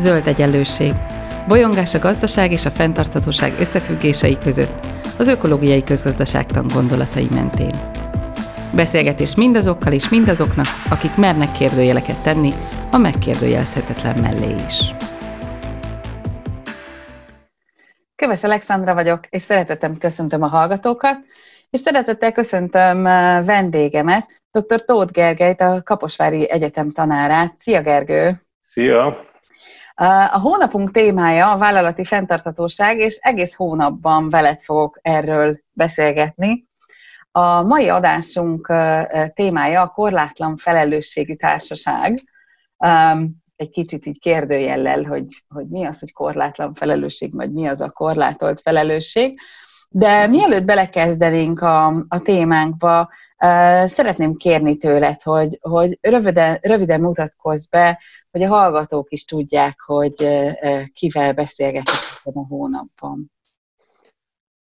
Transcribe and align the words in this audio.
Zöld 0.00 0.26
egyenlőség. 0.26 0.92
Bolyongás 1.48 1.94
a 1.94 1.98
gazdaság 1.98 2.52
és 2.52 2.64
a 2.64 2.70
fenntarthatóság 2.70 3.54
összefüggései 3.58 4.38
között, 4.38 4.86
az 5.18 5.26
ökológiai 5.26 5.84
közgazdaságtan 5.84 6.66
gondolatai 6.74 7.28
mentén. 7.30 7.70
Beszélgetés 8.74 9.36
mindazokkal 9.36 9.92
és 9.92 10.08
mindazoknak, 10.08 10.66
akik 10.90 11.16
mernek 11.16 11.52
kérdőjeleket 11.52 12.22
tenni, 12.22 12.52
a 12.90 12.96
megkérdőjelezhetetlen 12.96 14.18
mellé 14.18 14.54
is. 14.66 14.94
Köves 18.16 18.44
Alexandra 18.44 18.94
vagyok, 18.94 19.26
és 19.28 19.42
szeretettem 19.42 19.98
köszöntöm 19.98 20.42
a 20.42 20.48
hallgatókat, 20.48 21.18
és 21.70 21.80
szeretettel 21.80 22.32
köszöntöm 22.32 23.02
vendégemet, 23.44 24.42
dr. 24.50 24.84
Tóth 24.84 25.12
Gergelyt, 25.12 25.60
a 25.60 25.82
Kaposvári 25.84 26.50
Egyetem 26.50 26.90
tanárát. 26.90 27.54
Szia 27.58 27.82
Gergő! 27.82 28.40
Szia! 28.62 29.28
A 30.02 30.38
hónapunk 30.38 30.90
témája 30.90 31.50
a 31.50 31.58
vállalati 31.58 32.04
fenntartatóság, 32.04 32.98
és 32.98 33.16
egész 33.16 33.54
hónapban 33.54 34.28
veled 34.28 34.60
fogok 34.60 34.98
erről 35.02 35.60
beszélgetni. 35.72 36.68
A 37.30 37.62
mai 37.62 37.88
adásunk 37.88 38.72
témája 39.34 39.82
a 39.82 39.88
korlátlan 39.88 40.56
felelősségű 40.56 41.34
társaság. 41.34 42.22
Egy 43.56 43.70
kicsit 43.70 44.06
így 44.06 44.18
kérdőjellel, 44.18 45.02
hogy, 45.02 45.26
hogy 45.48 45.68
mi 45.68 45.84
az, 45.84 45.98
hogy 45.98 46.12
korlátlan 46.12 46.74
felelősség, 46.74 47.34
vagy 47.34 47.52
mi 47.52 47.66
az 47.66 47.80
a 47.80 47.90
korlátolt 47.90 48.60
felelősség. 48.60 49.40
De 49.88 50.26
mielőtt 50.26 50.64
belekezdenénk 50.64 51.60
a, 51.60 51.86
a 52.08 52.20
témánkba, 52.22 53.10
szeretném 53.84 54.36
kérni 54.36 54.76
tőled, 54.76 55.22
hogy, 55.22 55.58
hogy 55.60 55.98
röviden, 56.00 56.58
röviden 56.62 57.00
mutatkozz 57.00 57.66
be, 57.66 58.00
hogy 58.30 58.42
a 58.42 58.48
hallgatók 58.48 59.10
is 59.10 59.24
tudják, 59.24 59.80
hogy 59.80 60.28
kivel 60.92 61.32
beszélgetek 61.32 61.94
a 62.22 62.46
hónapban. 62.48 63.32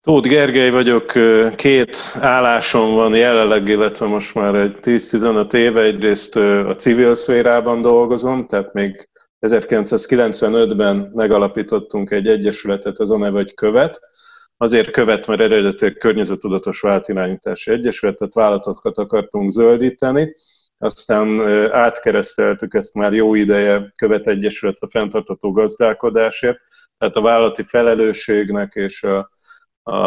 Tóth 0.01 0.27
Gergely 0.27 0.69
vagyok, 0.69 1.13
két 1.55 1.97
állásom 2.19 2.93
van 2.93 3.15
jelenleg, 3.15 3.67
illetve 3.67 4.05
most 4.05 4.35
már 4.35 4.55
egy 4.55 4.77
10-15 4.81 5.53
éve. 5.53 5.81
Egyrészt 5.81 6.35
a 6.35 6.75
civil 6.75 7.15
szférában 7.15 7.81
dolgozom, 7.81 8.47
tehát 8.47 8.73
még 8.73 9.09
1995-ben 9.47 11.11
megalapítottunk 11.13 12.11
egy 12.11 12.27
egyesületet, 12.27 12.99
az 12.99 13.11
a 13.11 13.17
neve, 13.17 13.37
hogy 13.37 13.53
Követ, 13.53 13.99
Azért 14.63 14.91
követ, 14.91 15.27
mert 15.27 15.41
eredetileg 15.41 15.97
környezetudatos 15.97 16.81
váltirányítási 16.81 17.71
egyesület, 17.71 18.15
tehát 18.17 18.33
vállalatokat 18.33 18.97
akartunk 18.97 19.51
zöldíteni, 19.51 20.33
aztán 20.77 21.47
átkereszteltük 21.71 22.73
ezt 22.73 22.93
már 22.93 23.13
jó 23.13 23.35
ideje 23.35 23.93
követ 23.95 24.27
egyesület 24.27 24.77
a 24.79 24.89
fenntartató 24.89 25.51
gazdálkodásért, 25.51 26.59
tehát 26.97 27.15
a 27.15 27.21
vállalati 27.21 27.63
felelősségnek 27.63 28.73
és 28.75 29.03
a, 29.03 29.29
a, 29.83 29.97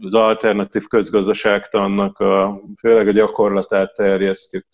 az 0.00 0.14
alternatív 0.14 0.86
közgazdaságtannak 0.86 2.18
a, 2.18 2.60
főleg 2.80 3.08
a 3.08 3.12
gyakorlatát 3.12 3.94
terjesztjük. 3.94 4.66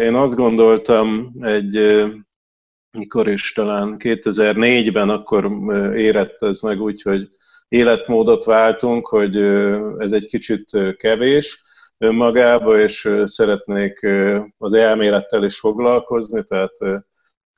Én 0.00 0.14
azt 0.14 0.34
gondoltam 0.34 1.32
egy 1.40 2.04
mikor 2.90 3.28
is 3.28 3.52
talán 3.52 3.96
2004-ben 3.98 5.08
akkor 5.08 5.50
érett 5.96 6.42
ez 6.42 6.60
meg 6.60 6.80
úgy, 6.80 7.02
hogy 7.02 7.28
életmódot 7.68 8.44
váltunk, 8.44 9.08
hogy 9.08 9.36
ez 9.98 10.12
egy 10.12 10.26
kicsit 10.26 10.96
kevés 10.96 11.62
önmagába, 11.98 12.78
és 12.78 13.10
szeretnék 13.24 14.06
az 14.58 14.72
elmélettel 14.72 15.44
is 15.44 15.58
foglalkozni, 15.58 16.42
tehát 16.42 16.72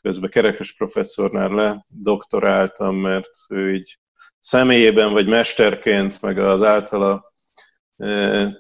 közben 0.03 0.31
Kerekes 0.31 0.77
professzornál 0.77 1.49
le 1.49 1.87
doktoráltam, 1.89 2.97
mert 2.97 3.31
ő 3.49 3.75
így 3.75 3.99
személyében 4.41 5.13
vagy 5.13 5.27
mesterként, 5.27 6.21
meg 6.23 6.39
az 6.39 6.63
általa 6.63 7.33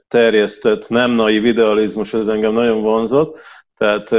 terjesztett 0.08 0.88
nem 0.88 1.10
naiv 1.10 1.44
idealizmus, 1.44 2.14
ez 2.14 2.28
engem 2.28 2.52
nagyon 2.52 2.82
vonzott, 2.82 3.40
tehát 3.76 4.12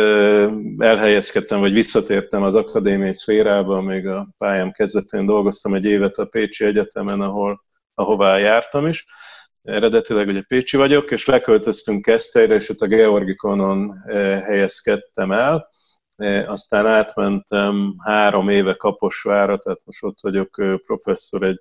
elhelyezkedtem, 0.77 1.59
vagy 1.59 1.73
visszatértem 1.73 2.43
az 2.43 2.55
akadémiai 2.55 3.13
szférába, 3.13 3.81
még 3.81 4.07
a 4.07 4.27
pályám 4.37 4.71
kezdetén 4.71 5.25
dolgoztam 5.25 5.73
egy 5.73 5.85
évet 5.85 6.17
a 6.17 6.25
Pécsi 6.25 6.65
Egyetemen, 6.65 7.21
ahol, 7.21 7.63
ahová 7.93 8.37
jártam 8.37 8.87
is. 8.87 9.05
Eredetileg 9.63 10.27
ugye 10.27 10.41
Pécsi 10.41 10.77
vagyok, 10.77 11.11
és 11.11 11.25
leköltöztünk 11.25 12.01
Keszthelyre, 12.05 12.55
és 12.55 12.69
ott 12.69 12.79
a 12.79 12.87
Georgikonon 12.87 14.01
helyezkedtem 14.43 15.31
el. 15.31 15.67
Aztán 16.45 16.85
átmentem 16.85 17.95
három 18.03 18.49
éve 18.49 18.73
Kaposvára, 18.73 19.57
tehát 19.57 19.81
most 19.85 20.03
ott 20.03 20.21
vagyok 20.21 20.61
professzor 20.85 21.43
egy 21.43 21.59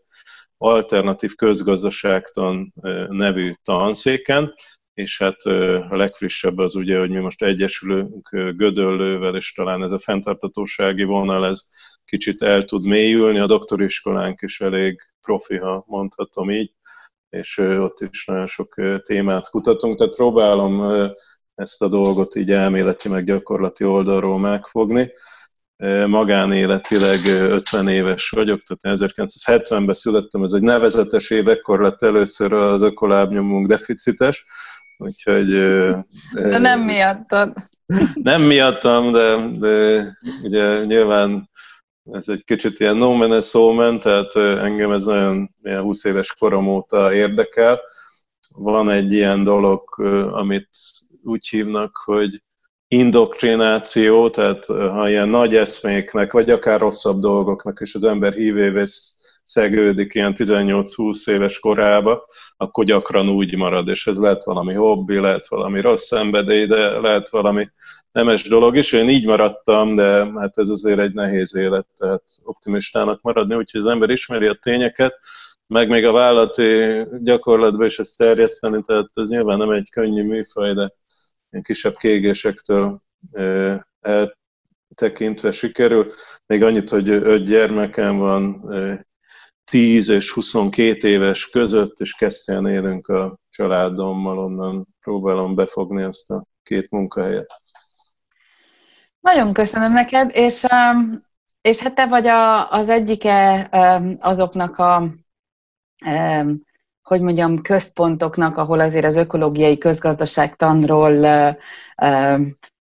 alternatív 0.59 1.35
közgazdaságtan 1.35 2.75
nevű 3.09 3.53
tanszéken, 3.63 4.55
és 4.97 5.19
hát 5.19 5.43
a 5.91 5.97
legfrissebb 5.97 6.59
az 6.59 6.75
ugye, 6.75 6.99
hogy 6.99 7.11
mi 7.11 7.19
most 7.19 7.43
egyesülünk 7.43 8.29
Gödöllővel, 8.31 9.37
és 9.37 9.53
talán 9.53 9.83
ez 9.83 9.93
a 9.93 9.99
fenntartatósági 9.99 11.05
vonal, 11.05 11.47
ez 11.47 11.61
kicsit 12.05 12.43
el 12.43 12.63
tud 12.63 12.87
mélyülni, 12.87 13.39
a 13.39 13.47
doktoriskolánk 13.47 14.43
is 14.43 14.61
elég 14.61 15.01
profi, 15.21 15.57
ha 15.57 15.85
mondhatom 15.87 16.51
így, 16.51 16.73
és 17.29 17.59
ott 17.59 18.01
is 18.01 18.25
nagyon 18.25 18.47
sok 18.47 18.75
témát 19.03 19.51
kutatunk, 19.51 19.97
tehát 19.97 20.15
próbálom 20.15 21.05
ezt 21.55 21.83
a 21.83 21.89
dolgot 21.89 22.35
így 22.35 22.51
elméleti 22.51 23.09
meg 23.09 23.25
gyakorlati 23.25 23.85
oldalról 23.85 24.39
megfogni. 24.39 25.11
Magánéletileg 26.07 27.25
50 27.27 27.89
éves 27.89 28.31
vagyok, 28.31 28.63
tehát 28.63 28.99
1970-ben 29.01 29.95
születtem, 29.95 30.43
ez 30.43 30.53
egy 30.53 30.63
nevezetes 30.63 31.31
év, 31.31 31.49
ekkor 31.49 31.81
lett 31.81 32.03
először 32.03 32.53
az 32.53 32.83
ökolábnyomunk 32.83 33.67
deficites, 33.67 34.45
Úgyhogy... 34.97 35.51
De 36.33 36.59
nem 36.59 36.81
miattad. 36.81 37.53
Nem 38.15 38.43
miattam, 38.43 39.13
de, 39.13 39.37
de 39.59 40.05
ugye 40.43 40.85
nyilván 40.85 41.51
ez 42.13 42.29
egy 42.29 42.45
kicsit 42.45 42.81
ilyen 42.81 42.97
no 42.97 43.15
man 43.17 43.41
so 43.41 43.99
tehát 43.99 44.37
engem 44.37 44.93
ez 44.93 45.05
nagyon 45.05 45.55
ilyen 45.63 45.83
20 45.83 46.05
éves 46.05 46.35
korom 46.35 46.69
óta 46.69 47.15
érdekel. 47.15 47.81
Van 48.57 48.91
egy 48.91 49.13
ilyen 49.13 49.43
dolog, 49.43 50.01
amit 50.33 50.69
úgy 51.23 51.49
hívnak, 51.49 51.97
hogy 52.05 52.43
indoktrináció, 52.89 54.31
tehát 54.31 54.65
ha 54.67 55.09
ilyen 55.09 55.29
nagy 55.29 55.57
eszméknek, 55.57 56.33
vagy 56.33 56.51
akár 56.51 56.81
rosszabb 56.81 57.21
dolgoknak 57.21 57.81
is 57.81 57.95
az 57.95 58.05
ember 58.05 58.33
hívé 58.33 58.69
vesz 58.69 59.17
szegődik 59.45 60.15
ilyen 60.15 60.35
18-20 60.37 61.31
éves 61.31 61.59
korába, 61.59 62.27
akkor 62.57 62.85
gyakran 62.85 63.29
úgy 63.29 63.57
marad, 63.57 63.89
és 63.89 64.07
ez 64.07 64.19
lehet 64.19 64.45
valami 64.45 64.75
hobbi, 64.75 65.19
lehet 65.19 65.49
valami 65.49 65.81
rossz 65.81 66.07
szenvedély, 66.07 66.67
de 66.67 67.01
lehet 67.01 67.31
valami 67.31 67.69
nemes 68.13 68.49
dolog 68.49 68.77
is. 68.77 68.93
Én 68.93 69.09
így 69.09 69.27
maradtam, 69.27 69.95
de 69.95 70.31
hát 70.37 70.59
ez 70.59 70.69
azért 70.69 70.99
egy 70.99 71.13
nehéz 71.13 71.55
élet, 71.55 71.87
tehát 71.97 72.23
optimistának 72.45 73.21
maradni, 73.23 73.55
úgyhogy 73.55 73.81
az 73.81 73.87
ember 73.87 74.11
ismeri 74.11 74.47
a 74.47 74.59
tényeket, 74.61 75.19
meg 75.67 75.89
még 75.89 76.05
a 76.05 76.13
vállalati 76.13 77.03
gyakorlatban 77.23 77.87
is 77.87 77.99
ezt 77.99 78.19
terjeszteni, 78.19 78.83
tehát 78.83 79.11
ez 79.15 79.29
nyilván 79.29 79.59
nem 79.59 79.71
egy 79.71 79.91
könnyű 79.91 80.23
műfaj, 80.23 80.73
de 80.75 80.93
kisebb 81.63 81.97
kégésektől 81.97 83.03
tekintve 84.95 85.51
sikerül. 85.51 86.11
Még 86.47 86.63
annyit, 86.63 86.91
hogy 86.91 87.09
öt 87.09 87.45
gyermekem 87.45 88.17
van, 88.17 88.65
10 89.71 90.09
és 90.09 90.31
22 90.31 91.09
éves 91.09 91.51
között, 91.51 91.99
és 91.99 92.15
kezdten 92.15 92.67
élünk 92.67 93.09
a 93.09 93.39
családommal, 93.49 94.39
onnan 94.39 94.87
próbálom 95.01 95.55
befogni 95.55 96.03
ezt 96.03 96.31
a 96.31 96.47
két 96.63 96.91
munkahelyet. 96.91 97.53
Nagyon 99.21 99.53
köszönöm 99.53 99.93
neked, 99.93 100.31
és, 100.35 100.67
és 101.61 101.81
hát 101.81 101.95
te 101.95 102.07
vagy 102.07 102.27
a, 102.27 102.71
az 102.71 102.89
egyike 102.89 103.69
azoknak 104.21 104.77
a, 104.77 105.15
hogy 107.07 107.21
mondjam, 107.21 107.63
központoknak, 107.63 108.57
ahol 108.57 108.81
azért 108.81 109.05
az 109.05 109.17
ökológiai 109.17 109.79
közgazdaságtanról 109.79 111.27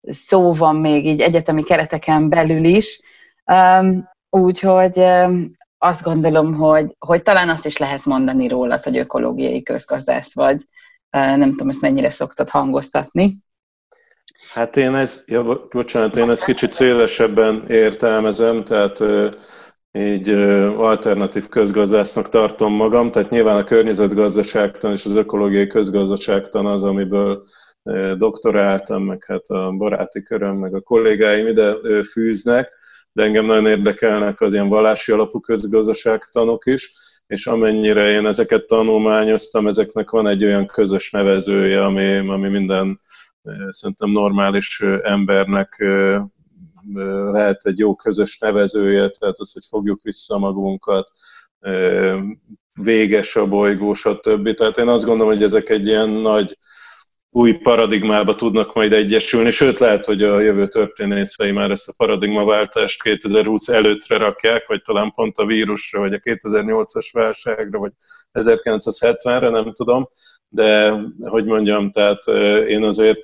szó 0.01 0.53
van 0.53 0.75
még 0.75 1.05
így 1.05 1.21
egyetemi 1.21 1.63
kereteken 1.63 2.29
belül 2.29 2.63
is. 2.63 3.01
Úgyhogy 4.29 5.03
azt 5.77 6.01
gondolom, 6.01 6.53
hogy, 6.53 6.95
hogy 6.99 7.21
talán 7.21 7.49
azt 7.49 7.65
is 7.65 7.77
lehet 7.77 8.05
mondani 8.05 8.47
róla, 8.47 8.79
hogy 8.83 8.97
ökológiai 8.97 9.63
közgazdász 9.63 10.33
vagy. 10.33 10.61
Nem 11.09 11.49
tudom, 11.49 11.69
ezt 11.69 11.81
mennyire 11.81 12.09
szoktad 12.09 12.49
hangoztatni. 12.49 13.33
Hát 14.53 14.77
én 14.77 14.95
ezt, 14.95 15.23
ja, 15.25 15.67
bocsánat, 15.69 16.15
én 16.15 16.29
ezt 16.29 16.45
kicsit 16.45 16.73
szélesebben 16.73 17.63
értelmezem, 17.67 18.63
tehát 18.63 19.03
így 19.91 20.29
alternatív 20.77 21.47
közgazdásznak 21.47 22.29
tartom 22.29 22.73
magam, 22.73 23.11
tehát 23.11 23.29
nyilván 23.29 23.57
a 23.57 23.63
környezetgazdaságtan 23.63 24.91
és 24.91 25.05
az 25.05 25.15
ökológiai 25.15 25.67
közgazdaságtan 25.67 26.65
az, 26.65 26.83
amiből 26.83 27.43
doktoráltam, 28.17 29.03
meg 29.03 29.23
hát 29.27 29.45
a 29.47 29.71
baráti 29.77 30.23
köröm, 30.23 30.57
meg 30.57 30.75
a 30.75 30.81
kollégáim 30.81 31.47
ide 31.47 31.75
fűznek, 32.11 32.73
de 33.11 33.23
engem 33.23 33.45
nagyon 33.45 33.67
érdekelnek 33.67 34.41
az 34.41 34.53
ilyen 34.53 34.67
vallási 34.67 35.11
alapú 35.11 35.39
közgazdaságtanok 35.39 36.65
is, 36.65 36.91
és 37.27 37.47
amennyire 37.47 38.09
én 38.09 38.25
ezeket 38.25 38.65
tanulmányoztam, 38.65 39.67
ezeknek 39.67 40.09
van 40.09 40.27
egy 40.27 40.43
olyan 40.43 40.65
közös 40.67 41.11
nevezője, 41.11 41.83
ami, 41.83 42.17
ami 42.17 42.49
minden 42.49 42.99
szerintem 43.67 44.09
normális 44.09 44.83
embernek 45.03 45.85
lehet 47.31 47.65
egy 47.65 47.79
jó 47.79 47.95
közös 47.95 48.37
nevezője, 48.37 49.09
tehát 49.09 49.39
az, 49.39 49.53
hogy 49.53 49.65
fogjuk 49.69 50.01
vissza 50.01 50.37
magunkat, 50.37 51.09
véges 52.81 53.35
a 53.35 53.47
bolygó, 53.47 53.93
stb. 53.93 54.53
Tehát 54.53 54.77
én 54.77 54.87
azt 54.87 55.05
gondolom, 55.05 55.33
hogy 55.33 55.43
ezek 55.43 55.69
egy 55.69 55.87
ilyen 55.87 56.09
nagy 56.09 56.57
új 57.33 57.53
paradigmába 57.53 58.35
tudnak 58.35 58.73
majd 58.73 58.93
egyesülni, 58.93 59.49
sőt 59.49 59.79
lehet, 59.79 60.05
hogy 60.05 60.23
a 60.23 60.39
jövő 60.39 60.67
történészei 60.67 61.51
már 61.51 61.71
ezt 61.71 61.87
a 61.87 61.93
paradigmaváltást 61.97 63.01
2020 63.03 63.67
előttre 63.67 64.17
rakják, 64.17 64.67
vagy 64.67 64.81
talán 64.81 65.11
pont 65.15 65.37
a 65.37 65.45
vírusra, 65.45 65.99
vagy 65.99 66.13
a 66.13 66.17
2008-as 66.17 67.09
válságra, 67.11 67.79
vagy 67.79 67.91
1970-re, 68.33 69.49
nem 69.49 69.71
tudom, 69.73 70.07
de 70.49 70.91
hogy 71.19 71.45
mondjam, 71.45 71.91
tehát 71.91 72.27
én 72.67 72.83
azért 72.83 73.19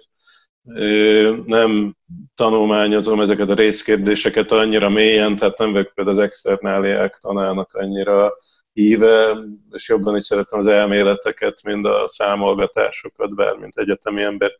nem 1.46 1.96
tanulmányozom 2.36 3.22
ezeket 3.22 3.50
a 3.50 3.56
részkérdéseket 3.56 4.52
annyira 4.52 4.90
mélyen, 4.90 5.36
tehát 5.36 5.58
nem 5.58 5.72
vagyok 5.72 5.94
például 5.94 6.18
az 6.18 6.24
externáliák 6.24 7.16
tanának 7.16 7.74
annyira 7.74 8.34
híve, 8.74 9.38
és 9.72 9.90
jobban 9.90 10.16
is 10.16 10.24
szeretem 10.24 10.60
az 10.60 10.68
elméleteket, 10.68 11.64
mint 11.64 11.86
a 11.86 12.08
számolgatásokat, 12.08 13.36
bár 13.36 13.56
mint 13.56 13.76
egyetemi 13.76 14.22
ember 14.22 14.52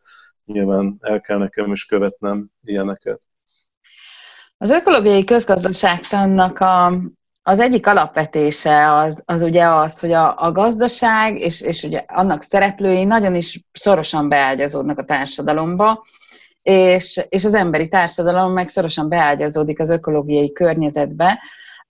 nyilván 0.46 0.98
el 1.00 1.22
kell 1.22 1.38
nekem 1.38 1.72
is 1.72 1.86
követnem 1.86 2.50
ilyeneket. 2.64 3.22
Az 4.58 4.70
ökológiai 4.70 5.24
közgazdaságtannak 5.24 6.60
a, 6.60 7.02
az 7.48 7.60
egyik 7.60 7.88
alapvetése 7.88 8.94
az, 8.94 9.22
az 9.26 9.42
ugye 9.42 9.66
az, 9.66 10.00
hogy 10.00 10.12
a, 10.12 10.36
a 10.38 10.52
gazdaság 10.52 11.40
és, 11.40 11.62
és 11.62 11.84
ugye 11.84 12.04
annak 12.08 12.42
szereplői 12.42 13.04
nagyon 13.04 13.36
is 13.36 13.64
szorosan 13.72 14.30
beágyazódnak 14.30 14.98
a 14.98 15.04
társadalomba, 15.04 16.06
és, 16.64 17.22
és 17.30 17.46
az 17.46 17.54
emberi 17.54 17.88
társadalom 17.88 18.52
meg 18.52 18.68
szorosan 18.68 19.10
beágyazódik 19.10 19.80
az 19.80 19.90
ökológiai 19.90 20.52
környezetbe. 20.52 21.40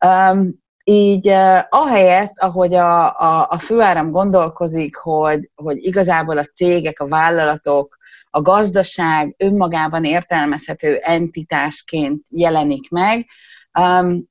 Um, 0.06 0.54
így 0.84 1.28
uh, 1.28 1.60
ahelyett, 1.70 2.34
ahogy 2.36 2.74
a, 2.74 3.06
a, 3.06 3.48
a 3.50 3.60
főáram 3.60 4.12
gondolkozik, 4.12 4.96
hogy, 4.96 5.50
hogy 5.56 5.86
igazából 5.86 6.38
a 6.38 6.44
cégek, 6.44 7.00
a 7.00 7.08
vállalatok, 7.08 7.98
a 8.30 8.42
gazdaság 8.42 9.36
önmagában 9.38 10.04
értelmezhető 10.04 10.96
entitásként 10.96 12.26
jelenik 12.30 12.90
meg, 12.90 13.26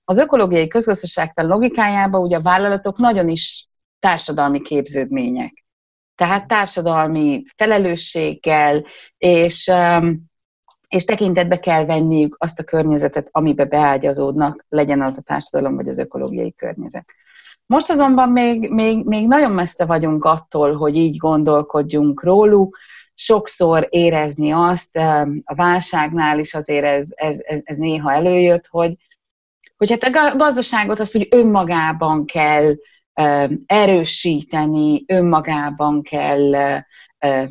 az 0.04 0.19
ökológiai 0.19 0.69
közgazdaságtan 0.69 1.46
logikájában 1.46 2.20
ugye 2.20 2.37
a 2.37 2.43
vállalatok 2.43 2.98
nagyon 2.98 3.28
is 3.28 3.69
társadalmi 3.98 4.60
képződmények. 4.60 5.64
Tehát 6.14 6.48
társadalmi 6.48 7.44
felelősséggel, 7.56 8.84
és, 9.19 9.72
és 10.88 11.04
tekintetbe 11.04 11.58
kell 11.58 11.84
venniük 11.84 12.37
azt 12.38 12.58
a 12.58 12.64
környezetet, 12.64 13.28
amibe 13.31 13.64
beágyazódnak, 13.64 14.64
legyen 14.69 15.02
az 15.02 15.16
a 15.19 15.22
társadalom 15.22 15.76
vagy 15.76 15.88
az 15.88 15.99
ökológiai 15.99 16.52
környezet. 16.52 17.12
Most 17.66 17.90
azonban 17.90 18.28
még, 18.28 18.70
még, 18.70 19.04
még 19.04 19.26
nagyon 19.26 19.52
messze 19.52 19.84
vagyunk 19.84 20.25
attól, 20.25 20.75
hogy 20.75 20.96
így 20.96 21.16
gondolkodjunk 21.16 22.22
róluk. 22.22 22.78
Sokszor 23.14 23.87
érezni 23.90 24.50
azt, 24.52 24.96
a 25.44 25.54
válságnál 25.54 26.38
is 26.38 26.54
azért 26.54 26.84
ez, 26.84 27.08
ez, 27.14 27.38
ez, 27.42 27.60
ez 27.64 27.76
néha 27.76 28.12
előjött, 28.12 28.66
hogy, 28.66 28.96
hogy 29.76 29.90
hát 29.90 30.05
a 30.05 30.37
gazdaságot 30.37 31.00
azt, 31.00 31.12
hogy 31.12 31.28
önmagában 31.31 32.26
kell 32.26 32.75
erősíteni, 33.67 35.05
önmagában 35.06 36.02
kell 36.02 36.82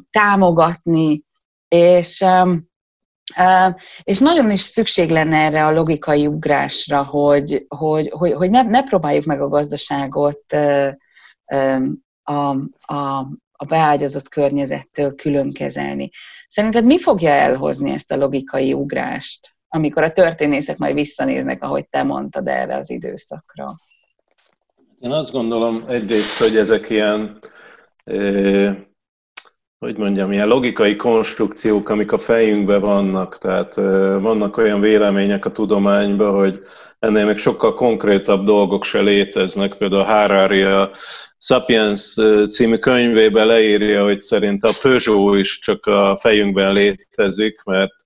támogatni, 0.09 1.23
és, 1.67 2.25
és 4.03 4.19
nagyon 4.19 4.51
is 4.51 4.59
szükség 4.59 5.09
lenne 5.09 5.37
erre 5.37 5.65
a 5.65 5.71
logikai 5.71 6.27
ugrásra, 6.27 7.03
hogy, 7.03 7.65
hogy, 7.67 8.09
hogy, 8.09 8.33
hogy 8.33 8.49
ne, 8.49 8.61
ne 8.61 8.83
próbáljuk 8.83 9.25
meg 9.25 9.41
a 9.41 9.49
gazdaságot 9.49 10.53
a, 12.23 12.49
a, 12.85 13.27
a 13.51 13.65
beágyazott 13.65 14.29
környezettől 14.29 15.15
külön 15.15 15.53
kezelni. 15.53 16.09
Szerinted 16.47 16.85
mi 16.85 16.99
fogja 16.99 17.29
elhozni 17.29 17.91
ezt 17.91 18.11
a 18.11 18.17
logikai 18.17 18.73
ugrást? 18.73 19.54
Amikor 19.75 20.03
a 20.03 20.11
történészek 20.11 20.77
majd 20.77 20.93
visszanéznek, 20.93 21.63
ahogy 21.63 21.87
te 21.89 22.03
mondtad 22.03 22.47
erre 22.47 22.75
az 22.75 22.89
időszakra? 22.89 23.75
Én 24.99 25.11
azt 25.11 25.31
gondolom 25.31 25.83
egyrészt, 25.87 26.37
hogy 26.37 26.57
ezek 26.57 26.89
ilyen, 26.89 27.39
hogy 29.79 29.97
mondjam, 29.97 30.31
ilyen 30.31 30.47
logikai 30.47 30.95
konstrukciók, 30.95 31.89
amik 31.89 32.11
a 32.11 32.17
fejünkben 32.17 32.79
vannak. 32.79 33.37
Tehát 33.37 33.77
eh, 33.77 34.21
vannak 34.21 34.57
olyan 34.57 34.79
vélemények 34.79 35.45
a 35.45 35.51
tudományban, 35.51 36.33
hogy 36.33 36.59
ennél 36.99 37.25
még 37.25 37.37
sokkal 37.37 37.73
konkrétabb 37.73 38.45
dolgok 38.45 38.83
se 38.83 38.99
léteznek. 38.99 39.77
Például 39.77 40.01
a 40.01 40.05
Harari 40.05 40.61
a 40.61 40.91
Sapiens 41.37 42.17
című 42.49 42.77
könyvében 42.77 43.47
leírja, 43.47 44.03
hogy 44.03 44.19
szerint 44.19 44.63
a 44.63 44.71
Peugeot 44.81 45.37
is 45.37 45.59
csak 45.59 45.85
a 45.85 46.17
fejünkben 46.19 46.73
létezik, 46.73 47.63
mert 47.63 48.04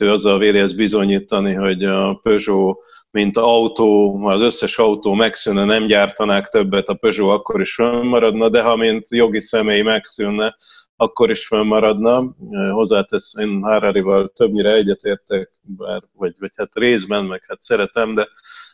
ő 0.00 0.10
azzal 0.10 0.38
véli 0.38 0.58
ezt 0.58 0.76
bizonyítani, 0.76 1.54
hogy 1.54 1.84
a 1.84 2.14
Peugeot 2.22 2.78
mint 3.10 3.36
autó, 3.36 4.20
az 4.26 4.40
összes 4.40 4.78
autó 4.78 5.14
megszűnne, 5.14 5.64
nem 5.64 5.86
gyártanák 5.86 6.48
többet, 6.48 6.88
a 6.88 6.94
Peugeot 6.94 7.38
akkor 7.38 7.60
is 7.60 7.74
fönnmaradna, 7.74 8.48
de 8.48 8.62
ha 8.62 8.76
mint 8.76 9.10
jogi 9.10 9.40
személy 9.40 9.82
megszűnne, 9.82 10.56
akkor 10.96 11.30
is 11.30 11.46
fönnmaradna. 11.46 12.34
Hozzátesz, 12.70 13.34
én 13.34 13.62
Hararival 13.62 14.28
többnyire 14.28 14.72
egyetértek, 14.72 15.50
bár, 15.62 16.02
vagy, 16.12 16.34
vagy 16.38 16.50
hát 16.56 16.74
részben, 16.74 17.24
meg 17.24 17.44
hát 17.46 17.60
szeretem, 17.60 18.14
de 18.14 18.28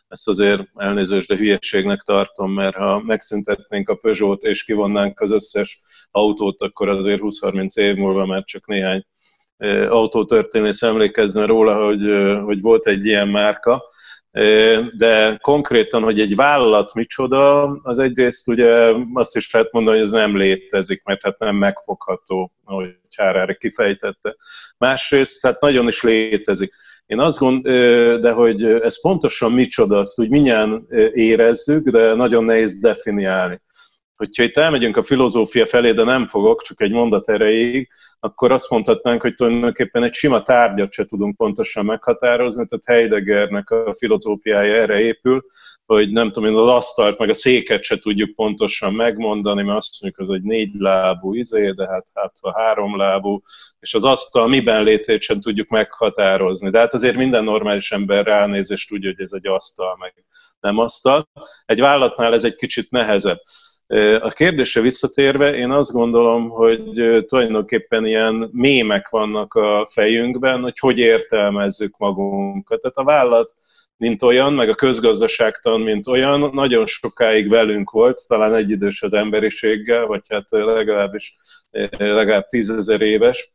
ezt 0.07 0.27
azért 0.27 0.63
elnézős, 0.75 1.27
de 1.27 1.35
hülyeségnek 1.35 2.01
tartom, 2.01 2.51
mert 2.51 2.75
ha 2.75 2.99
megszüntetnénk 2.99 3.89
a 3.89 3.95
Peugeot 3.95 4.43
és 4.43 4.63
kivonnánk 4.63 5.19
az 5.19 5.31
összes 5.31 5.81
autót, 6.11 6.61
akkor 6.61 6.89
azért 6.89 7.21
20-30 7.23 7.77
év 7.77 7.95
múlva 7.95 8.25
már 8.25 8.43
csak 8.43 8.67
néhány 8.67 9.05
autótörténész 9.89 10.81
emlékezne 10.81 11.45
róla, 11.45 11.85
hogy, 11.85 12.09
hogy 12.43 12.61
volt 12.61 12.87
egy 12.87 13.05
ilyen 13.05 13.27
márka, 13.27 13.83
de 14.97 15.37
konkrétan, 15.41 16.03
hogy 16.03 16.19
egy 16.19 16.35
vállalat 16.35 16.93
micsoda, 16.93 17.63
az 17.83 17.99
egyrészt 17.99 18.47
ugye 18.47 18.91
azt 19.13 19.35
is 19.35 19.53
lehet 19.53 19.71
mondani, 19.71 19.97
hogy 19.97 20.05
ez 20.05 20.11
nem 20.11 20.37
létezik, 20.37 21.03
mert 21.03 21.21
hát 21.21 21.39
nem 21.39 21.55
megfogható, 21.55 22.51
ahogy 22.63 22.89
Hárári 23.15 23.57
kifejtette. 23.59 24.35
Másrészt, 24.77 25.41
hát 25.41 25.61
nagyon 25.61 25.87
is 25.87 26.03
létezik. 26.03 26.73
Én 27.05 27.19
azt 27.19 27.39
gond, 27.39 27.67
de 28.19 28.31
hogy 28.31 28.63
ez 28.63 29.01
pontosan 29.01 29.51
micsoda, 29.51 29.97
azt 29.97 30.19
úgy 30.19 30.29
minnyáján 30.29 30.87
érezzük, 31.13 31.89
de 31.89 32.13
nagyon 32.13 32.43
nehéz 32.43 32.79
definiálni 32.79 33.61
hogyha 34.15 34.43
itt 34.43 34.57
elmegyünk 34.57 34.97
a 34.97 35.03
filozófia 35.03 35.65
felé, 35.65 35.91
de 35.91 36.03
nem 36.03 36.27
fogok, 36.27 36.61
csak 36.61 36.81
egy 36.81 36.91
mondat 36.91 37.29
erejéig, 37.29 37.89
akkor 38.19 38.51
azt 38.51 38.69
mondhatnánk, 38.69 39.21
hogy 39.21 39.33
tulajdonképpen 39.33 40.03
egy 40.03 40.13
sima 40.13 40.41
tárgyat 40.41 40.91
se 40.91 41.05
tudunk 41.05 41.35
pontosan 41.35 41.85
meghatározni, 41.85 42.67
tehát 42.67 42.85
Heideggernek 42.85 43.69
a 43.69 43.95
filozófiája 43.97 44.75
erre 44.75 44.99
épül, 44.99 45.45
hogy 45.85 46.11
nem 46.11 46.31
tudom 46.31 46.49
én, 46.49 46.57
az 46.57 46.67
asztalt, 46.67 47.17
meg 47.19 47.29
a 47.29 47.33
széket 47.33 47.83
se 47.83 47.99
tudjuk 47.99 48.35
pontosan 48.35 48.93
megmondani, 48.93 49.63
mert 49.63 49.77
azt 49.77 50.01
mondjuk, 50.01 50.29
az 50.29 50.35
egy 50.35 50.41
négy 50.41 50.73
lábú 50.77 51.33
izé, 51.33 51.71
de 51.71 51.87
hát, 51.87 52.07
hát 52.13 52.33
a 52.41 52.59
három 52.59 52.97
lábú, 52.97 53.41
és 53.79 53.93
az 53.93 54.03
asztal 54.03 54.47
miben 54.47 54.83
létét 54.83 55.21
sem 55.21 55.39
tudjuk 55.39 55.69
meghatározni. 55.69 56.69
De 56.69 56.79
hát 56.79 56.93
azért 56.93 57.15
minden 57.15 57.43
normális 57.43 57.91
ember 57.91 58.25
ránéz, 58.25 58.71
és 58.71 58.85
tudja, 58.85 59.13
hogy 59.15 59.25
ez 59.25 59.31
egy 59.31 59.47
asztal, 59.47 59.95
meg 59.99 60.13
nem 60.59 60.77
asztal. 60.77 61.27
Egy 61.65 61.79
vállalatnál 61.79 62.33
ez 62.33 62.43
egy 62.43 62.55
kicsit 62.55 62.91
nehezebb. 62.91 63.39
A 64.19 64.29
kérdésre 64.29 64.81
visszatérve, 64.81 65.55
én 65.55 65.71
azt 65.71 65.91
gondolom, 65.91 66.49
hogy 66.49 66.83
tulajdonképpen 67.25 68.05
ilyen 68.05 68.49
mémek 68.51 69.09
vannak 69.09 69.53
a 69.53 69.87
fejünkben, 69.91 70.61
hogy 70.61 70.79
hogy 70.79 70.97
értelmezzük 70.97 71.97
magunkat. 71.97 72.81
Tehát 72.81 72.97
a 72.97 73.03
vállalat, 73.03 73.53
mint 73.97 74.23
olyan, 74.23 74.53
meg 74.53 74.69
a 74.69 74.75
közgazdaságtan, 74.75 75.81
mint 75.81 76.07
olyan, 76.07 76.49
nagyon 76.53 76.85
sokáig 76.85 77.49
velünk 77.49 77.91
volt, 77.91 78.27
talán 78.27 78.53
egyidős 78.53 79.01
az 79.01 79.13
emberiséggel, 79.13 80.05
vagy 80.05 80.21
hát 80.29 80.45
legalábbis 80.49 81.37
legalább 81.97 82.47
tízezer 82.47 83.01
éves. 83.01 83.53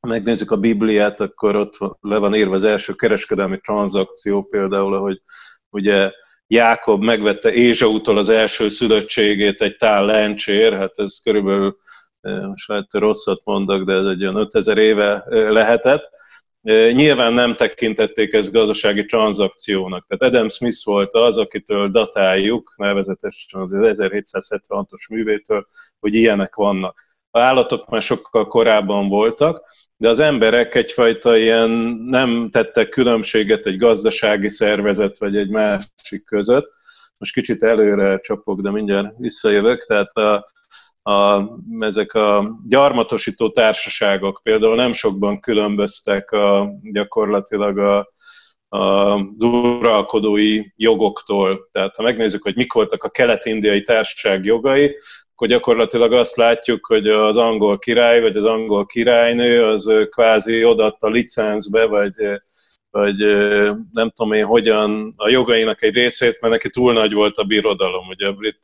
Megnézzük 0.00 0.50
a 0.50 0.56
Bibliát, 0.56 1.20
akkor 1.20 1.56
ott 1.56 1.78
le 2.00 2.16
van 2.16 2.34
írva 2.34 2.54
az 2.54 2.64
első 2.64 2.92
kereskedelmi 2.92 3.60
tranzakció 3.60 4.42
például, 4.42 4.98
hogy 4.98 5.20
ugye 5.70 6.10
Jákob 6.52 7.02
megvette 7.02 7.52
Ézsautól 7.52 8.18
az 8.18 8.28
első 8.28 8.68
szülöttségét 8.68 9.60
egy 9.60 9.76
tál 9.76 10.04
lencsér, 10.04 10.72
hát 10.72 10.98
ez 10.98 11.18
körülbelül, 11.22 11.76
most 12.20 12.68
lehet, 12.68 12.86
rosszat 12.90 13.40
mondok, 13.44 13.84
de 13.84 13.92
ez 13.92 14.06
egy 14.06 14.22
olyan 14.22 14.36
5000 14.36 14.78
éve 14.78 15.24
lehetett, 15.28 16.10
Nyilván 16.92 17.32
nem 17.32 17.54
tekintették 17.54 18.32
ezt 18.32 18.52
gazdasági 18.52 19.04
tranzakciónak. 19.04 20.06
Tehát 20.06 20.34
Adam 20.34 20.48
Smith 20.48 20.84
volt 20.84 21.14
az, 21.14 21.38
akitől 21.38 21.88
datáljuk, 21.88 22.74
nevezetesen 22.76 23.60
az 23.60 23.72
1776-os 23.74 25.10
művétől, 25.10 25.64
hogy 26.00 26.14
ilyenek 26.14 26.54
vannak. 26.54 27.02
A 27.30 27.40
állatok 27.40 27.88
már 27.88 28.02
sokkal 28.02 28.46
korábban 28.46 29.08
voltak, 29.08 29.64
de 30.02 30.08
az 30.08 30.18
emberek 30.18 30.74
egyfajta 30.74 31.36
ilyen 31.36 31.70
nem 32.04 32.50
tettek 32.50 32.88
különbséget 32.88 33.66
egy 33.66 33.76
gazdasági 33.76 34.48
szervezet 34.48 35.18
vagy 35.18 35.36
egy 35.36 35.48
másik 35.48 36.24
között. 36.24 36.70
Most 37.18 37.32
kicsit 37.32 37.62
előre 37.62 38.18
csapok, 38.18 38.60
de 38.60 38.70
mindjárt 38.70 39.14
visszajövök. 39.18 39.84
Tehát 39.84 40.12
a, 40.12 40.46
a, 41.10 41.48
ezek 41.80 42.14
a 42.14 42.58
gyarmatosító 42.68 43.50
társaságok 43.50 44.40
például 44.42 44.74
nem 44.74 44.92
sokban 44.92 45.40
különböztek 45.40 46.30
a, 46.30 46.72
gyakorlatilag 46.82 47.78
a, 47.78 48.12
a 48.68 49.14
uralkodói 49.38 50.62
jogoktól. 50.76 51.68
Tehát 51.72 51.96
ha 51.96 52.02
megnézzük, 52.02 52.42
hogy 52.42 52.56
mik 52.56 52.72
voltak 52.72 53.04
a 53.04 53.10
kelet-indiai 53.10 53.82
társaság 53.82 54.44
jogai, 54.44 54.96
akkor 55.32 55.48
gyakorlatilag 55.48 56.12
azt 56.12 56.36
látjuk, 56.36 56.86
hogy 56.86 57.08
az 57.08 57.36
angol 57.36 57.78
király 57.78 58.20
vagy 58.20 58.36
az 58.36 58.44
angol 58.44 58.86
királynő 58.86 59.64
az 59.64 59.92
kvázi 60.10 60.64
odaadta 60.64 61.08
licencbe, 61.08 61.86
vagy, 61.86 62.14
vagy 62.90 63.16
nem 63.92 64.10
tudom 64.10 64.32
én 64.32 64.44
hogyan 64.44 65.14
a 65.16 65.28
jogainak 65.28 65.82
egy 65.82 65.94
részét, 65.94 66.40
mert 66.40 66.52
neki 66.52 66.70
túl 66.70 66.92
nagy 66.92 67.12
volt 67.12 67.36
a 67.36 67.44
birodalom. 67.44 68.08
Ugye 68.08 68.26
a 68.26 68.32
brit 68.32 68.58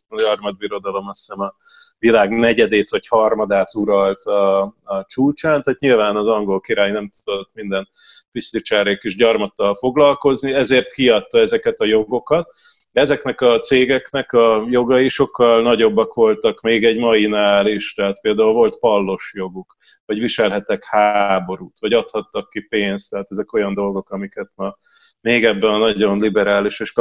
birodalom 0.59 1.09
azt 1.09 1.19
hiszem 1.27 1.41
a 1.41 1.55
világ 1.99 2.31
negyedét 2.31 2.91
vagy 2.91 3.07
harmadát 3.07 3.75
uralt 3.75 4.25
a, 4.25 4.61
a 4.85 5.05
csúcsán, 5.07 5.63
tehát 5.63 5.81
nyilván 5.81 6.17
az 6.17 6.29
angol 6.29 6.61
király 6.61 6.91
nem 6.91 7.11
tudott 7.25 7.51
minden 7.55 7.89
piszticsárék 8.33 9.03
és 9.03 9.17
gyarmattal 9.17 9.75
foglalkozni, 9.75 10.53
ezért 10.53 10.93
kiadta 10.93 11.39
ezeket 11.39 11.81
a 11.81 11.85
jogokat, 11.85 12.55
ezeknek 12.99 13.41
a 13.41 13.61
cégeknek 13.61 14.33
a 14.33 14.67
jogai 14.71 15.09
sokkal 15.09 15.63
nagyobbak 15.63 16.15
voltak 16.15 16.61
még 16.61 16.85
egy 16.85 16.99
mainál 16.99 17.67
is, 17.67 17.95
tehát 17.95 18.21
például 18.21 18.53
volt 18.53 18.79
pallos 18.79 19.33
joguk, 19.35 19.77
vagy 20.07 20.21
viselhetek 20.21 20.85
háborút, 20.85 21.81
vagy 21.81 21.93
adhattak 21.93 22.51
ki 22.51 22.61
pénzt, 22.61 23.11
tehát 23.11 23.31
ezek 23.31 23.53
olyan 23.53 23.75
dolgok, 23.75 24.11
amiket 24.11 24.51
ma 24.55 24.77
még 25.21 25.45
ebben 25.45 25.71
a 25.71 25.79
nagyon 25.79 26.21
liberális 26.21 26.81
és 26.81 26.93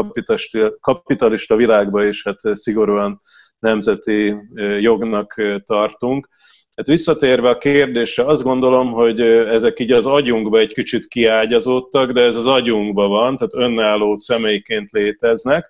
kapitalista 0.79 1.55
világban 1.55 2.07
is 2.07 2.23
hát 2.23 2.39
szigorúan 2.39 3.21
nemzeti 3.59 4.35
jognak 4.79 5.41
tartunk. 5.65 6.27
Hát 6.75 6.87
visszatérve 6.87 7.49
a 7.49 7.57
kérdésre, 7.57 8.23
azt 8.23 8.43
gondolom, 8.43 8.91
hogy 8.91 9.21
ezek 9.21 9.79
így 9.79 9.91
az 9.91 10.05
agyunkba 10.05 10.59
egy 10.59 10.73
kicsit 10.73 11.07
kiágyazódtak, 11.07 12.11
de 12.11 12.21
ez 12.21 12.35
az 12.35 12.45
agyunkba 12.45 13.07
van, 13.07 13.37
tehát 13.37 13.69
önálló 13.69 14.15
személyként 14.15 14.91
léteznek, 14.91 15.69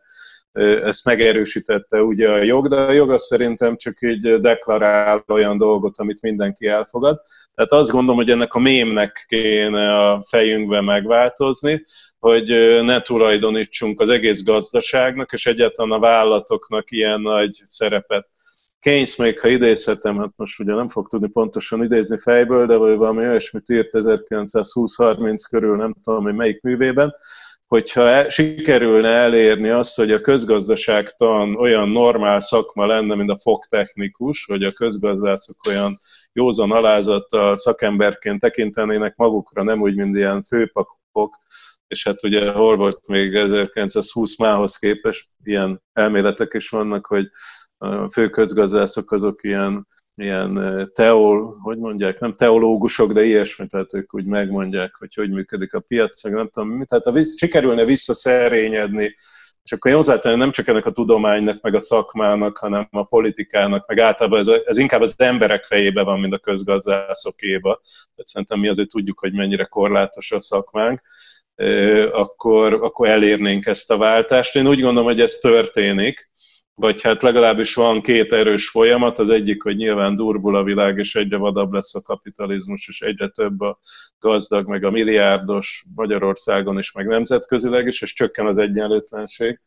ezt 0.84 1.06
megerősítette 1.06 2.02
ugye 2.02 2.30
a 2.30 2.44
jog, 2.44 2.68
de 2.68 2.76
a 2.76 2.92
jog 2.92 3.18
szerintem 3.18 3.76
csak 3.76 3.94
így 4.02 4.40
deklarál 4.40 5.24
olyan 5.28 5.58
dolgot, 5.58 5.98
amit 5.98 6.22
mindenki 6.22 6.68
elfogad. 6.68 7.20
Tehát 7.56 7.72
azt 7.72 7.92
gondolom, 7.92 8.16
hogy 8.16 8.30
ennek 8.30 8.54
a 8.54 8.60
mémnek 8.60 9.26
kéne 9.28 10.10
a 10.10 10.24
fejünkbe 10.28 10.82
megváltozni, 10.82 11.84
hogy 12.20 12.48
ne 12.84 13.02
tulajdonítsunk 13.02 14.02
az 14.02 14.10
egész 14.10 14.44
gazdaságnak, 14.44 15.32
és 15.32 15.46
egyáltalán 15.46 15.92
a 15.92 16.00
vállalatoknak 16.00 16.92
ilyen 16.92 17.22
nagy 17.22 17.62
szerepet. 17.66 18.28
Keynes 18.80 19.16
még, 19.16 19.40
ha 19.40 19.48
idézhetem, 19.48 20.18
hát 20.18 20.32
most 20.36 20.60
ugye 20.60 20.74
nem 20.74 20.88
fog 20.88 21.08
tudni 21.08 21.28
pontosan 21.28 21.84
idézni 21.84 22.18
fejből, 22.18 22.66
de 22.66 22.76
valami 22.76 23.28
olyasmit 23.28 23.70
írt 23.70 23.90
1920-30 23.92 25.42
körül, 25.50 25.76
nem 25.76 25.94
tudom, 26.04 26.24
hogy 26.24 26.36
melyik 26.36 26.62
művében, 26.62 27.14
hogyha 27.68 28.08
e, 28.08 28.30
sikerülne 28.30 29.10
elérni 29.10 29.70
azt, 29.70 29.96
hogy 29.96 30.12
a 30.12 30.22
közgazdaságtan 30.22 31.56
olyan 31.56 31.90
normál 31.90 32.40
szakma 32.40 32.86
lenne, 32.86 33.16
mint 33.16 33.30
a 33.30 33.38
fogtechnikus, 33.38 34.46
hogy 34.46 34.64
a 34.64 34.72
közgazdászok 34.72 35.66
olyan 35.68 35.98
józan 36.34 36.72
alázattal 36.72 37.56
szakemberként 37.56 38.40
tekintenének 38.40 39.16
magukra, 39.16 39.64
nem 39.64 39.82
úgy, 39.82 39.96
mint 39.96 40.16
ilyen 40.16 40.42
főpakok, 40.42 41.36
és 41.88 42.04
hát 42.04 42.24
ugye 42.24 42.52
hol 42.52 42.78
volt 42.78 43.08
még 43.08 43.36
1920 43.36 44.38
mához 44.38 44.78
képest, 44.78 45.30
ilyen 45.44 45.82
elméletek 45.94 46.54
is 46.54 46.70
vannak, 46.70 47.06
hogy 47.06 47.30
a 47.78 48.10
fő 48.10 48.30
közgazdászok 48.30 49.12
azok 49.12 49.44
ilyen 49.44 49.88
ilyen 50.18 50.90
teol, 50.94 51.58
hogy 51.62 51.78
mondják, 51.78 52.20
nem 52.20 52.34
teológusok, 52.34 53.12
de 53.12 53.24
ilyesmi, 53.24 53.66
tehát 53.68 53.94
ők 53.94 54.14
úgy 54.14 54.26
megmondják, 54.26 54.96
hogy 54.96 55.14
hogy 55.14 55.30
működik 55.30 55.74
a 55.74 55.80
piac, 55.80 56.24
meg 56.24 56.34
nem 56.34 56.50
tudom 56.50 56.70
mi, 56.70 56.86
tehát 56.86 57.04
ha 57.04 57.12
visz, 57.12 57.38
sikerülne 57.38 57.86
visszaszerényedni, 57.86 59.14
és 59.64 59.72
akkor 59.72 59.92
hozzátenni 59.92 60.36
nem 60.36 60.52
csak 60.52 60.68
ennek 60.68 60.86
a 60.86 60.92
tudománynak, 60.92 61.62
meg 61.62 61.76
a 61.76 61.80
szakmának, 61.80 62.58
hanem 62.58 62.88
a 62.92 63.04
politikának, 63.04 63.88
meg 63.88 64.00
általában 64.00 64.40
ez, 64.40 64.48
ez 64.66 64.78
inkább 64.78 65.02
az 65.02 65.14
emberek 65.18 65.66
fejébe 65.66 66.04
van, 66.04 66.20
mint 66.20 66.34
a 66.34 66.40
közgazdászokéba. 66.40 67.82
Tehát 67.84 68.28
szerintem 68.28 68.60
mi 68.60 68.68
azért 68.68 68.90
tudjuk, 68.90 69.20
hogy 69.20 69.34
mennyire 69.34 69.64
korlátos 69.64 70.32
a 70.32 70.40
szakmánk, 70.40 71.02
akkor, 72.12 72.74
akkor 72.74 73.08
elérnénk 73.08 73.66
ezt 73.66 73.92
a 73.92 73.98
váltást. 73.98 74.56
Én 74.56 74.68
úgy 74.68 74.82
gondolom, 74.82 75.08
hogy 75.08 75.22
ez 75.22 75.38
történik, 75.38 76.30
vagy 76.80 77.02
hát 77.02 77.24
legalábbis 77.24 77.74
van 77.74 78.02
két 78.02 78.34
erős 78.34 78.70
folyamat, 78.70 79.20
az 79.20 79.30
egyik, 79.30 79.62
hogy 79.64 79.76
nyilván 79.76 80.16
durvul 80.16 80.56
a 80.56 80.64
világ, 80.64 80.98
és 80.98 81.16
egyre 81.16 81.38
vadabb 81.38 81.72
lesz 81.72 81.96
a 81.96 82.02
kapitalizmus, 82.02 82.88
és 82.88 83.02
egyre 83.02 83.28
több 83.28 83.62
a 83.62 83.80
gazdag, 84.20 84.68
meg 84.68 84.84
a 84.84 84.92
milliárdos 84.92 85.86
Magyarországon 85.96 86.78
is, 86.78 86.92
meg 86.92 87.08
nemzetközileg 87.08 87.88
is, 87.88 88.02
és 88.02 88.14
csökken 88.14 88.46
az 88.46 88.58
egyenlőtlenség. 88.58 89.60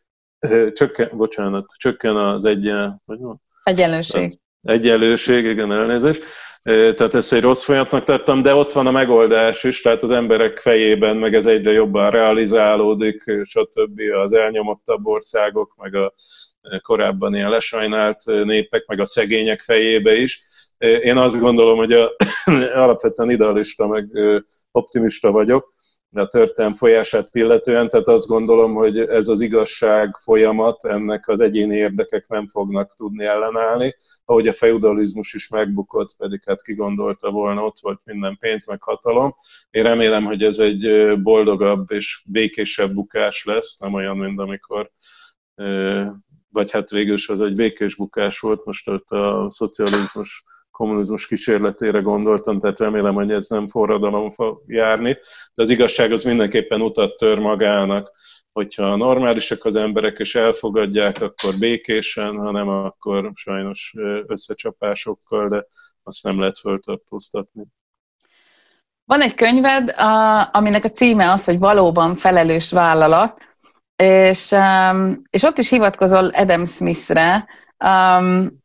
Csökken, 0.72 1.10
bocsánat, 1.12 1.66
csökken 1.76 2.16
az 2.16 2.44
egyen, 2.44 3.02
hogy 3.04 3.18
van? 3.18 3.42
Egyenlőség. 3.62 4.38
Egyenlőség, 4.62 5.44
igen, 5.44 5.72
elnézést. 5.72 6.22
Tehát 6.62 7.14
ezt 7.14 7.32
egy 7.32 7.42
rossz 7.42 7.64
folyamatnak 7.64 8.04
tettem, 8.04 8.42
de 8.42 8.54
ott 8.54 8.72
van 8.72 8.86
a 8.86 8.90
megoldás 8.90 9.64
is, 9.64 9.80
tehát 9.80 10.02
az 10.02 10.10
emberek 10.10 10.58
fejében 10.58 11.16
meg 11.16 11.34
ez 11.34 11.46
egyre 11.46 11.72
jobban 11.72 12.10
realizálódik, 12.10 13.22
stb. 13.42 14.00
az 14.22 14.32
elnyomottabb 14.32 15.06
országok, 15.06 15.74
meg 15.76 15.94
a 15.94 16.14
korábban 16.82 17.34
ilyen 17.34 17.50
lesajnált 17.50 18.24
népek, 18.24 18.86
meg 18.86 19.00
a 19.00 19.04
szegények 19.04 19.62
fejébe 19.62 20.14
is. 20.14 20.42
Én 20.78 21.16
azt 21.16 21.40
gondolom, 21.40 21.76
hogy 21.76 21.92
a, 21.92 22.10
alapvetően 22.84 23.30
idealista, 23.30 23.86
meg 23.86 24.08
optimista 24.70 25.30
vagyok, 25.30 25.72
a 26.12 26.26
történelem 26.26 26.76
folyását 26.76 27.34
illetően, 27.34 27.88
tehát 27.88 28.08
azt 28.08 28.26
gondolom, 28.26 28.74
hogy 28.74 28.98
ez 28.98 29.28
az 29.28 29.40
igazság 29.40 30.16
folyamat, 30.16 30.84
ennek 30.84 31.28
az 31.28 31.40
egyéni 31.40 31.76
érdekek 31.76 32.28
nem 32.28 32.48
fognak 32.48 32.94
tudni 32.94 33.24
ellenállni, 33.24 33.94
ahogy 34.24 34.48
a 34.48 34.52
feudalizmus 34.52 35.34
is 35.34 35.48
megbukott, 35.48 36.16
pedig 36.16 36.42
hát 36.46 36.62
kigondolta 36.62 37.30
volna, 37.30 37.64
ott 37.64 37.78
volt 37.80 38.00
minden 38.04 38.36
pénz, 38.40 38.66
meg 38.66 38.82
hatalom. 38.82 39.32
Én 39.70 39.82
remélem, 39.82 40.24
hogy 40.24 40.42
ez 40.42 40.58
egy 40.58 41.12
boldogabb 41.22 41.90
és 41.90 42.22
békésebb 42.26 42.92
bukás 42.94 43.44
lesz, 43.44 43.78
nem 43.78 43.94
olyan, 43.94 44.16
mint 44.16 44.40
amikor 44.40 44.90
vagy 46.52 46.70
hát 46.70 46.90
végül 46.90 47.14
is 47.14 47.28
az 47.28 47.40
egy 47.40 47.54
békés 47.54 47.94
bukás 47.94 48.40
volt, 48.40 48.64
most 48.64 48.88
ott 48.88 49.10
a 49.10 49.44
szocializmus, 49.48 50.44
kommunizmus 50.70 51.26
kísérletére 51.26 52.00
gondoltam, 52.00 52.58
tehát 52.58 52.78
remélem, 52.78 53.14
hogy 53.14 53.32
ez 53.32 53.48
nem 53.48 53.66
forradalom 53.66 54.30
fog 54.30 54.62
járni, 54.66 55.18
de 55.54 55.62
az 55.62 55.70
igazság 55.70 56.12
az 56.12 56.24
mindenképpen 56.24 56.80
utat 56.80 57.16
tör 57.16 57.38
magának, 57.38 58.10
hogyha 58.52 58.96
normálisak 58.96 59.64
az 59.64 59.76
emberek 59.76 60.18
és 60.18 60.34
elfogadják, 60.34 61.20
akkor 61.22 61.54
békésen, 61.58 62.36
hanem 62.36 62.68
akkor 62.68 63.30
sajnos 63.34 63.94
összecsapásokkal, 64.26 65.48
de 65.48 65.66
azt 66.02 66.22
nem 66.22 66.38
lehet 66.38 66.58
föltartóztatni. 66.58 67.64
Van 69.04 69.20
egy 69.20 69.34
könyved, 69.34 69.94
aminek 70.52 70.84
a 70.84 70.90
címe 70.90 71.32
az, 71.32 71.44
hogy 71.44 71.58
valóban 71.58 72.14
felelős 72.14 72.72
vállalat, 72.72 73.49
és, 74.02 74.50
um, 74.50 75.22
és 75.30 75.42
ott 75.42 75.58
is 75.58 75.70
hivatkozol 75.70 76.26
Adam 76.28 76.64
Smithre, 76.64 77.46
um, 77.84 78.58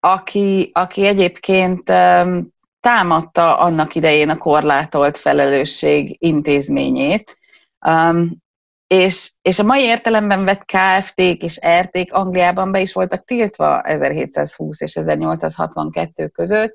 aki, 0.00 0.70
aki 0.74 1.06
egyébként 1.06 1.90
um, 1.90 2.48
támadta 2.80 3.58
annak 3.58 3.94
idején 3.94 4.28
a 4.28 4.36
korlátolt 4.36 5.18
felelősség 5.18 6.16
intézményét, 6.18 7.36
és, 8.86 9.32
és 9.42 9.58
a 9.58 9.64
mai 9.64 9.82
értelemben 9.82 10.44
vett 10.44 10.64
KFT-k 10.64 11.42
és 11.42 11.60
RT-k 11.80 12.12
Angliában 12.12 12.72
be 12.72 12.80
is 12.80 12.92
voltak 12.92 13.24
tiltva 13.24 13.82
1720 13.82 14.80
és 14.80 14.96
1862 14.96 16.28
között. 16.28 16.74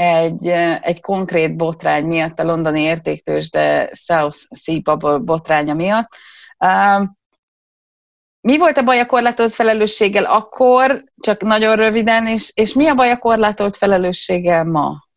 Egy, 0.00 0.46
egy 0.82 1.00
konkrét 1.00 1.56
botrány 1.56 2.04
miatt, 2.04 2.38
a 2.38 2.44
londoni 2.44 2.80
értéktős, 2.80 3.50
de 3.50 3.90
South 3.92 4.38
Sea 4.54 4.78
Bubble 4.78 5.18
botránya 5.18 5.74
miatt. 5.74 6.08
Mi 8.40 8.58
volt 8.58 8.76
a 8.76 8.82
baj 8.82 9.00
a 9.00 9.06
korlátolt 9.06 9.52
felelősséggel 9.52 10.24
akkor, 10.24 11.04
csak 11.16 11.42
nagyon 11.42 11.76
röviden, 11.76 12.26
és, 12.26 12.52
és 12.54 12.72
mi 12.72 12.86
a 12.86 12.94
baj 12.94 13.10
a 13.10 13.18
korlátolt 13.18 13.76
felelősséggel 13.76 14.64
ma? 14.64 15.08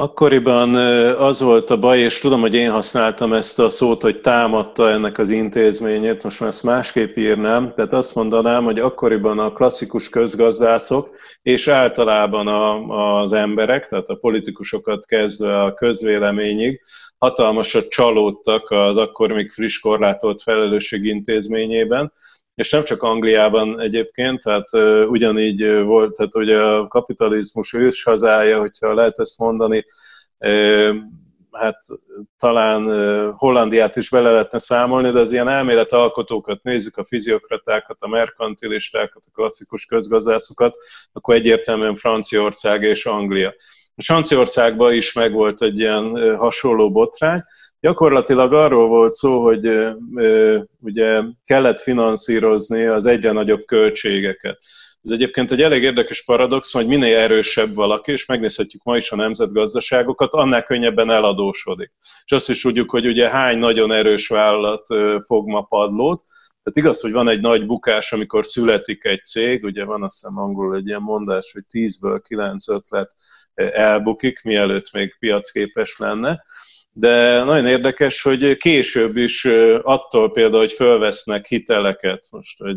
Akkoriban 0.00 0.74
az 1.14 1.40
volt 1.40 1.70
a 1.70 1.78
baj, 1.78 1.98
és 1.98 2.18
tudom, 2.18 2.40
hogy 2.40 2.54
én 2.54 2.70
használtam 2.70 3.32
ezt 3.32 3.58
a 3.58 3.70
szót, 3.70 4.02
hogy 4.02 4.20
támadta 4.20 4.90
ennek 4.90 5.18
az 5.18 5.30
intézményét, 5.30 6.22
most 6.22 6.40
már 6.40 6.48
ezt 6.48 6.62
másképp 6.62 7.16
írnám, 7.16 7.72
tehát 7.74 7.92
azt 7.92 8.14
mondanám, 8.14 8.64
hogy 8.64 8.78
akkoriban 8.78 9.38
a 9.38 9.52
klasszikus 9.52 10.08
közgazdászok, 10.08 11.10
és 11.42 11.68
általában 11.68 12.46
a, 12.46 13.22
az 13.22 13.32
emberek, 13.32 13.86
tehát 13.86 14.08
a 14.08 14.14
politikusokat 14.14 15.06
kezdve 15.06 15.62
a 15.62 15.74
közvéleményig, 15.74 16.80
hatalmasat 17.16 17.88
csalódtak 17.88 18.70
az 18.70 18.96
akkor 18.96 19.32
még 19.32 19.50
friss 19.50 19.78
korlátolt 19.78 20.42
felelősség 20.42 21.04
intézményében, 21.04 22.12
és 22.58 22.70
nem 22.70 22.84
csak 22.84 23.02
Angliában 23.02 23.80
egyébként, 23.80 24.42
tehát 24.42 24.68
ugyanígy 25.08 25.82
volt, 25.82 26.14
tehát 26.14 26.36
ugye 26.36 26.58
a 26.58 26.86
kapitalizmus 26.88 27.72
ős 27.72 28.02
hazája, 28.02 28.60
hogyha 28.60 28.94
lehet 28.94 29.18
ezt 29.18 29.38
mondani, 29.38 29.84
hát 31.52 31.78
talán 32.36 32.84
Hollandiát 33.32 33.96
is 33.96 34.10
bele 34.10 34.30
lehetne 34.30 34.58
számolni, 34.58 35.10
de 35.10 35.18
az 35.18 35.32
ilyen 35.32 35.48
elméletalkotókat 35.48 36.62
nézzük, 36.62 36.96
a 36.96 37.04
fiziokratákat, 37.04 37.96
a 38.00 38.08
merkantilistákat, 38.08 39.22
a 39.26 39.30
klasszikus 39.34 39.86
közgazdászokat, 39.86 40.76
akkor 41.12 41.34
egyértelműen 41.34 41.94
Franciaország 41.94 42.82
és 42.82 43.06
Anglia. 43.06 43.54
A 43.94 44.02
Franciaországban 44.02 44.92
is 44.92 45.12
megvolt 45.12 45.62
egy 45.62 45.78
ilyen 45.78 46.36
hasonló 46.36 46.92
botrány, 46.92 47.40
Gyakorlatilag 47.80 48.52
arról 48.52 48.88
volt 48.88 49.12
szó, 49.12 49.42
hogy 49.42 49.68
ugye 50.80 51.22
kellett 51.44 51.80
finanszírozni 51.80 52.84
az 52.84 53.06
egyre 53.06 53.32
nagyobb 53.32 53.64
költségeket. 53.64 54.58
Ez 55.02 55.10
egyébként 55.10 55.52
egy 55.52 55.62
elég 55.62 55.82
érdekes 55.82 56.24
paradox, 56.24 56.72
hogy 56.72 56.86
minél 56.86 57.16
erősebb 57.16 57.74
valaki, 57.74 58.12
és 58.12 58.26
megnézhetjük 58.26 58.82
ma 58.82 58.96
is 58.96 59.10
a 59.10 59.16
nemzetgazdaságokat, 59.16 60.32
annál 60.32 60.64
könnyebben 60.64 61.10
eladósodik. 61.10 61.92
És 62.24 62.32
azt 62.32 62.48
is 62.48 62.62
tudjuk, 62.62 62.90
hogy 62.90 63.06
ugye 63.06 63.28
hány 63.28 63.58
nagyon 63.58 63.92
erős 63.92 64.28
vállalat 64.28 64.86
fog 65.24 65.48
ma 65.48 65.62
padlót, 65.62 66.22
tehát 66.62 66.88
igaz, 66.88 67.00
hogy 67.00 67.12
van 67.12 67.28
egy 67.28 67.40
nagy 67.40 67.66
bukás, 67.66 68.12
amikor 68.12 68.46
születik 68.46 69.04
egy 69.04 69.24
cég, 69.24 69.64
ugye 69.64 69.84
van 69.84 70.02
azt 70.02 70.20
hiszem 70.20 70.38
angolul 70.38 70.76
egy 70.76 70.86
ilyen 70.86 71.02
mondás, 71.02 71.52
hogy 71.52 71.62
10-ből 71.72 72.20
9 72.28 72.68
ötlet 72.68 73.14
elbukik, 73.54 74.42
mielőtt 74.42 74.92
még 74.92 75.16
piacképes 75.18 75.98
lenne, 75.98 76.42
de 76.98 77.44
nagyon 77.44 77.66
érdekes, 77.66 78.22
hogy 78.22 78.56
később 78.56 79.16
is 79.16 79.44
attól 79.82 80.32
például, 80.32 80.60
hogy 80.60 80.72
fölvesznek 80.72 81.46
hiteleket, 81.46 82.28
most, 82.30 82.58
hogy 82.58 82.76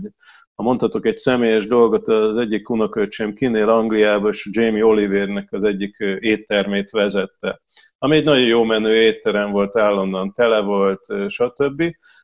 ha 0.56 0.64
mondhatok 0.64 1.06
egy 1.06 1.18
személyes 1.18 1.68
dolgot, 1.68 2.08
az 2.08 2.38
egyik 2.38 2.70
unokölcsém 2.70 3.34
kinél 3.34 3.70
Angliába, 3.70 4.30
és 4.30 4.50
Jamie 4.52 4.86
Olivernek 4.86 5.48
az 5.52 5.64
egyik 5.64 5.96
éttermét 6.20 6.90
vezette, 6.90 7.62
ami 7.98 8.16
egy 8.16 8.24
nagyon 8.24 8.46
jó 8.46 8.64
menő 8.64 8.96
étterem 8.96 9.52
volt, 9.52 9.78
állandóan 9.78 10.32
tele 10.34 10.60
volt, 10.60 11.06
stb. 11.28 11.84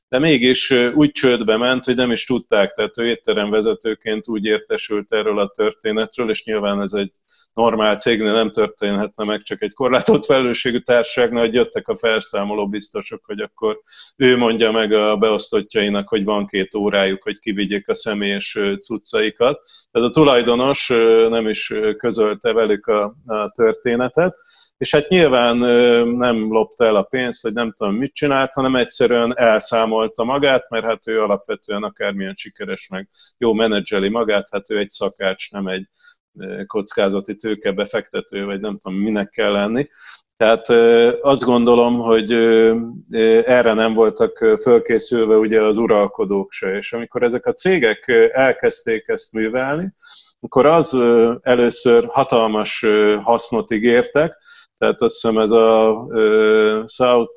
De 0.10 0.20
mégis 0.20 0.74
úgy 0.94 1.12
csődbe 1.12 1.58
ment, 1.58 1.86
hogy 1.86 1.96
nem 1.96 2.12
is 2.12 2.26
tudták, 2.26 2.74
tehát 2.74 2.98
ő 2.98 3.08
étteremvezetőként 3.08 4.28
úgy 4.28 4.46
értesült 4.46 5.14
erről 5.14 5.40
a 5.40 5.52
történetről, 5.56 6.30
és 6.30 6.46
nyilván 6.46 6.82
ez 6.82 6.94
egy 6.94 7.12
normál 7.58 7.96
cégnél 7.96 8.34
nem 8.34 8.52
történhetne 8.52 9.24
meg, 9.24 9.42
csak 9.42 9.62
egy 9.62 9.74
korlátott 9.74 10.26
felelősségű 10.26 10.78
társaságnál, 10.78 11.42
hogy 11.42 11.54
jöttek 11.54 11.88
a 11.88 11.96
felszámoló 11.96 12.70
biztosok, 12.70 13.26
hogy 13.26 13.40
akkor 13.40 13.82
ő 14.16 14.38
mondja 14.38 14.72
meg 14.72 14.92
a 14.94 15.18
beosztottjainak, 15.18 16.10
hogy 16.10 16.24
van 16.24 16.48
két 16.48 16.76
órájuk, 16.76 17.24
hogy 17.24 17.40
kivigyék 17.40 17.88
a 17.88 17.94
személyes 17.94 18.58
cuccaikat. 18.82 19.62
Tehát 19.92 20.08
a 20.08 20.12
tulajdonos 20.12 20.88
nem 21.30 21.48
is 21.48 21.74
közölte 21.98 22.54
velük 22.54 22.88
a, 22.88 23.16
a 23.26 23.50
történetet, 23.50 24.38
és 24.78 24.92
hát 24.92 25.08
nyilván 25.08 25.58
nem 26.08 26.52
lopta 26.52 26.86
el 26.86 26.96
a 26.96 27.04
pénzt, 27.04 27.42
hogy 27.42 27.54
nem 27.54 27.74
tudom 27.74 27.96
mit 27.96 28.14
csinált, 28.14 28.54
hanem 28.54 28.76
egyszerűen 28.76 29.38
elszámolta 29.38 30.24
magát, 30.24 30.70
mert 30.70 30.86
hát 30.86 31.08
ő 31.08 31.22
alapvetően 31.22 31.84
akármilyen 31.84 32.36
sikeres 32.36 32.88
meg 32.88 33.10
jó 33.38 33.54
menedzseli 33.54 34.10
magát, 34.10 34.48
hát 34.52 34.70
ő 34.70 34.78
egy 34.78 34.90
szakács, 34.90 35.52
nem 35.52 35.68
egy 35.68 35.88
kockázati 36.68 37.36
tőke 37.36 37.72
befektető, 37.72 38.46
vagy 38.46 38.60
nem 38.60 38.78
tudom, 38.78 38.98
minek 38.98 39.30
kell 39.30 39.52
lenni. 39.52 39.88
Tehát 40.38 40.70
azt 41.22 41.44
gondolom, 41.44 42.00
hogy 42.00 42.32
erre 43.46 43.74
nem 43.74 43.94
voltak 43.94 44.38
fölkészülve 44.38 45.36
ugye 45.36 45.62
az 45.62 45.78
uralkodók 45.78 46.52
se, 46.52 46.76
és 46.76 46.94
amikor 46.94 47.24
ezek 47.24 47.46
a 47.46 47.54
cégek 47.54 48.32
elkezdték 48.34 49.08
ezt 49.08 49.34
művelni, 49.34 49.94
akkor 50.40 50.66
az 50.66 50.98
először 51.42 52.06
hatalmas 52.08 52.86
hasznot 53.22 53.72
ígértek, 53.72 54.38
tehát 54.78 55.02
azt 55.02 55.14
hiszem 55.14 55.38
ez 55.38 55.52
a 55.52 56.08
South, 56.86 57.34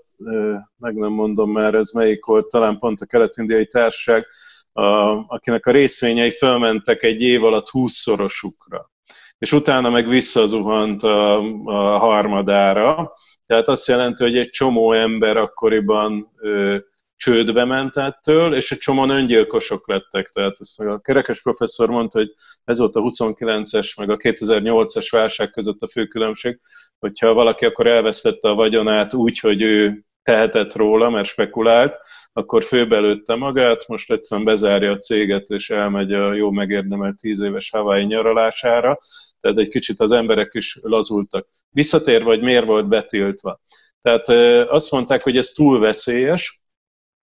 meg 0.77 0.95
nem 0.95 1.13
mondom 1.13 1.51
már, 1.51 1.75
ez 1.75 1.91
melyik 1.91 2.25
volt, 2.25 2.49
talán 2.49 2.79
pont 2.79 3.01
a 3.01 3.07
kelet-indiai 3.07 3.67
társaság, 3.67 4.27
a, 4.73 4.83
akinek 5.27 5.67
a 5.67 5.71
részvényei 5.71 6.31
fölmentek 6.31 7.03
egy 7.03 7.23
év 7.23 7.45
alatt 7.45 7.69
húszszorosukra, 7.69 8.91
és 9.39 9.53
utána 9.53 9.91
meg 9.91 10.09
visszazuhant 10.09 11.03
a, 11.03 11.39
a 11.65 11.99
harmadára. 11.99 13.13
Tehát 13.47 13.69
azt 13.69 13.87
jelenti, 13.87 14.23
hogy 14.23 14.37
egy 14.37 14.51
csomó 14.51 14.93
ember 14.93 15.37
akkoriban 15.37 16.33
ö, 16.37 16.77
csődbe 17.21 17.65
ment 17.65 17.97
ettől, 17.97 18.55
és 18.55 18.73
egy 18.73 18.79
csomóan 18.79 19.11
öngyilkosok 19.11 19.89
lettek. 19.89 20.29
Tehát 20.29 20.57
azt 20.59 20.81
a 20.81 21.01
kerekes 21.01 21.43
professzor 21.43 21.89
mondta, 21.89 22.19
hogy 22.19 22.33
ez 22.65 22.79
volt 22.79 22.97
a 22.97 23.01
29-es 23.01 23.97
meg 23.97 24.11
a 24.11 24.17
2008-es 24.17 25.09
válság 25.11 25.51
között 25.51 25.81
a 25.81 25.89
fő 25.89 26.07
különbség, 26.07 26.59
hogyha 26.99 27.33
valaki 27.33 27.65
akkor 27.65 27.87
elvesztette 27.87 28.49
a 28.49 28.55
vagyonát 28.55 29.15
úgy, 29.15 29.39
hogy 29.39 29.63
ő 29.63 30.05
tehetett 30.31 30.75
róla, 30.75 31.11
mert 31.11 31.29
spekulált, 31.29 31.99
akkor 32.33 32.65
főbelőtte 32.65 33.35
magát, 33.35 33.89
most 33.89 34.13
egyszerűen 34.13 34.47
bezárja 34.47 34.93
a 34.93 34.97
céget, 34.97 35.49
és 35.49 35.71
elmegy 35.71 36.13
a 36.13 36.33
jó 36.33 36.51
megérdemelt 36.51 37.17
tíz 37.17 37.41
éves 37.41 37.71
Hawaii 37.71 38.05
nyaralására, 38.05 38.99
tehát 39.41 39.59
egy 39.59 39.69
kicsit 39.69 40.01
az 40.01 40.13
emberek 40.13 40.51
is 40.53 40.79
lazultak. 40.83 41.49
Visszatér, 41.71 42.23
vagy 42.23 42.43
miért 42.43 42.67
volt 42.67 42.89
betiltva? 42.89 43.61
Tehát 44.03 44.29
azt 44.69 44.91
mondták, 44.91 45.23
hogy 45.23 45.37
ez 45.37 45.49
túl 45.49 45.79
veszélyes, 45.79 46.63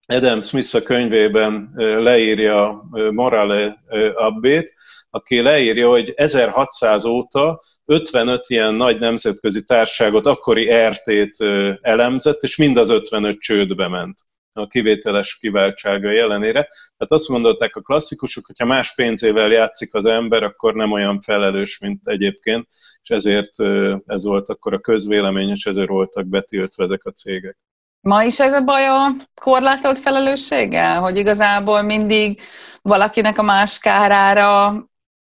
Adam 0.07 0.41
Smith 0.41 0.75
a 0.75 0.81
könyvében 0.81 1.71
leírja 1.75 2.87
Morale 3.11 3.83
Abbét, 4.15 4.73
aki 5.17 5.41
leírja, 5.41 5.89
hogy 5.89 6.13
1600 6.15 7.05
óta 7.05 7.61
55 7.85 8.45
ilyen 8.47 8.73
nagy 8.73 8.99
nemzetközi 8.99 9.63
társaságot, 9.63 10.25
akkori 10.25 10.73
RT-t 10.87 11.43
elemzett, 11.81 12.41
és 12.41 12.57
mind 12.57 12.77
az 12.77 12.89
55 12.89 13.39
csődbe 13.39 13.87
ment 13.87 14.19
a 14.53 14.67
kivételes 14.67 15.37
kiváltsága 15.39 16.11
jelenére. 16.11 16.67
Tehát 16.97 17.11
azt 17.11 17.27
gondolták 17.27 17.75
a 17.75 17.81
klasszikusok, 17.81 18.45
hogy 18.45 18.59
ha 18.59 18.65
más 18.65 18.95
pénzével 18.95 19.51
játszik 19.51 19.93
az 19.93 20.05
ember, 20.05 20.43
akkor 20.43 20.73
nem 20.73 20.91
olyan 20.91 21.21
felelős, 21.21 21.79
mint 21.79 22.07
egyébként, 22.07 22.67
és 23.01 23.09
ezért 23.09 23.59
ez 24.05 24.23
volt 24.23 24.49
akkor 24.49 24.73
a 24.73 24.79
közvélemény, 24.79 25.49
és 25.49 25.65
ezért 25.65 25.89
voltak 25.89 26.25
betiltva 26.25 26.83
ezek 26.83 27.05
a 27.05 27.11
cégek. 27.11 27.57
Ma 28.01 28.23
is 28.23 28.39
ez 28.39 28.53
a 28.53 28.63
baj 28.63 28.85
a 28.85 29.11
korlátolt 29.41 29.99
felelősséggel, 29.99 30.99
hogy 30.99 31.17
igazából 31.17 31.81
mindig 31.81 32.41
valakinek 32.81 33.37
a 33.37 33.41
más 33.41 33.79
kárára 33.79 34.73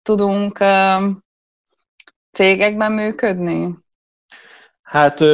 tudunk 0.07 0.59
cégekben 2.33 2.92
működni? 2.92 3.79
Hát 4.83 5.25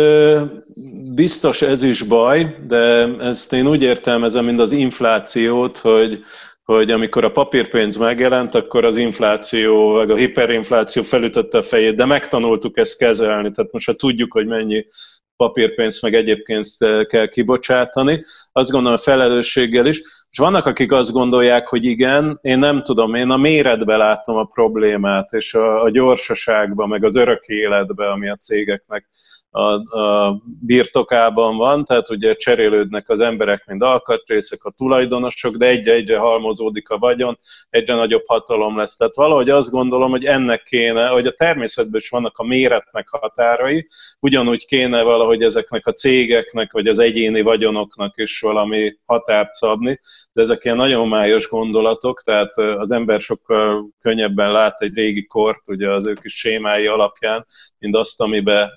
biztos 1.14 1.62
ez 1.62 1.82
is 1.82 2.02
baj, 2.02 2.56
de 2.66 3.08
ezt 3.18 3.52
én 3.52 3.66
úgy 3.66 3.82
értelmezem, 3.82 4.44
mint 4.44 4.58
az 4.58 4.72
inflációt, 4.72 5.78
hogy, 5.78 6.24
hogy 6.64 6.90
amikor 6.90 7.24
a 7.24 7.32
papírpénz 7.32 7.96
megjelent, 7.96 8.54
akkor 8.54 8.84
az 8.84 8.96
infláció, 8.96 9.90
vagy 9.90 10.10
a 10.10 10.16
hiperinfláció 10.16 11.02
felütötte 11.02 11.58
a 11.58 11.62
fejét, 11.62 11.94
de 11.94 12.04
megtanultuk 12.04 12.78
ezt 12.78 12.98
kezelni, 12.98 13.50
tehát 13.50 13.72
most 13.72 13.86
ha 13.86 13.94
tudjuk, 13.94 14.32
hogy 14.32 14.46
mennyi 14.46 14.86
papírpénzt, 15.36 16.02
meg 16.02 16.14
egyéb 16.14 16.42
pénzt 16.42 17.06
kell 17.06 17.28
kibocsátani, 17.28 18.24
azt 18.52 18.70
gondolom 18.70 18.98
a 18.98 19.02
felelősséggel 19.02 19.86
is. 19.86 20.02
És 20.32 20.38
vannak, 20.38 20.66
akik 20.66 20.92
azt 20.92 21.12
gondolják, 21.12 21.68
hogy 21.68 21.84
igen, 21.84 22.38
én 22.42 22.58
nem 22.58 22.82
tudom, 22.82 23.14
én 23.14 23.30
a 23.30 23.36
méretbe 23.36 23.96
látom 23.96 24.36
a 24.36 24.44
problémát, 24.44 25.32
és 25.32 25.54
a, 25.54 25.82
a 25.82 25.90
gyorsaságban, 25.90 26.88
meg 26.88 27.04
az 27.04 27.16
örök 27.16 27.46
életbe, 27.46 28.10
ami 28.10 28.28
a 28.28 28.36
cégeknek 28.36 29.08
a, 29.54 29.98
a 30.00 30.38
birtokában 30.60 31.56
van, 31.56 31.84
tehát 31.84 32.10
ugye 32.10 32.34
cserélődnek 32.34 33.08
az 33.08 33.20
emberek, 33.20 33.66
mint 33.66 33.82
alkatrészek, 33.82 34.64
a 34.64 34.70
tulajdonosok, 34.70 35.56
de 35.56 35.66
egyre-egyre 35.66 36.18
halmozódik 36.18 36.88
a 36.88 36.98
vagyon, 36.98 37.38
egyre 37.70 37.94
nagyobb 37.94 38.22
hatalom 38.26 38.76
lesz. 38.76 38.96
Tehát 38.96 39.16
valahogy 39.16 39.50
azt 39.50 39.70
gondolom, 39.70 40.10
hogy 40.10 40.24
ennek 40.24 40.62
kéne, 40.62 41.06
hogy 41.06 41.26
a 41.26 41.30
természetben 41.32 42.00
is 42.00 42.08
vannak 42.08 42.38
a 42.38 42.46
méretnek 42.46 43.08
határai, 43.08 43.88
ugyanúgy 44.20 44.64
kéne 44.64 45.02
valahogy 45.02 45.42
ezeknek 45.42 45.86
a 45.86 45.92
cégeknek, 45.92 46.72
vagy 46.72 46.86
az 46.86 46.98
egyéni 46.98 47.40
vagyonoknak 47.40 48.16
is 48.16 48.40
valami 48.40 48.96
határt 49.04 49.54
szabni, 49.54 50.00
de 50.32 50.42
ezek 50.42 50.64
ilyen 50.64 50.76
nagyon 50.76 51.08
májos 51.08 51.48
gondolatok, 51.48 52.22
tehát 52.22 52.58
az 52.58 52.90
ember 52.90 53.20
sokkal 53.20 53.88
könnyebben 54.00 54.52
lát 54.52 54.80
egy 54.80 54.94
régi 54.94 55.26
kort, 55.26 55.68
ugye 55.68 55.90
az 55.90 56.06
ő 56.06 56.14
kis 56.14 56.38
sémái 56.38 56.86
alapján, 56.86 57.46
mint 57.78 57.96
azt, 57.96 58.20
amiben 58.20 58.70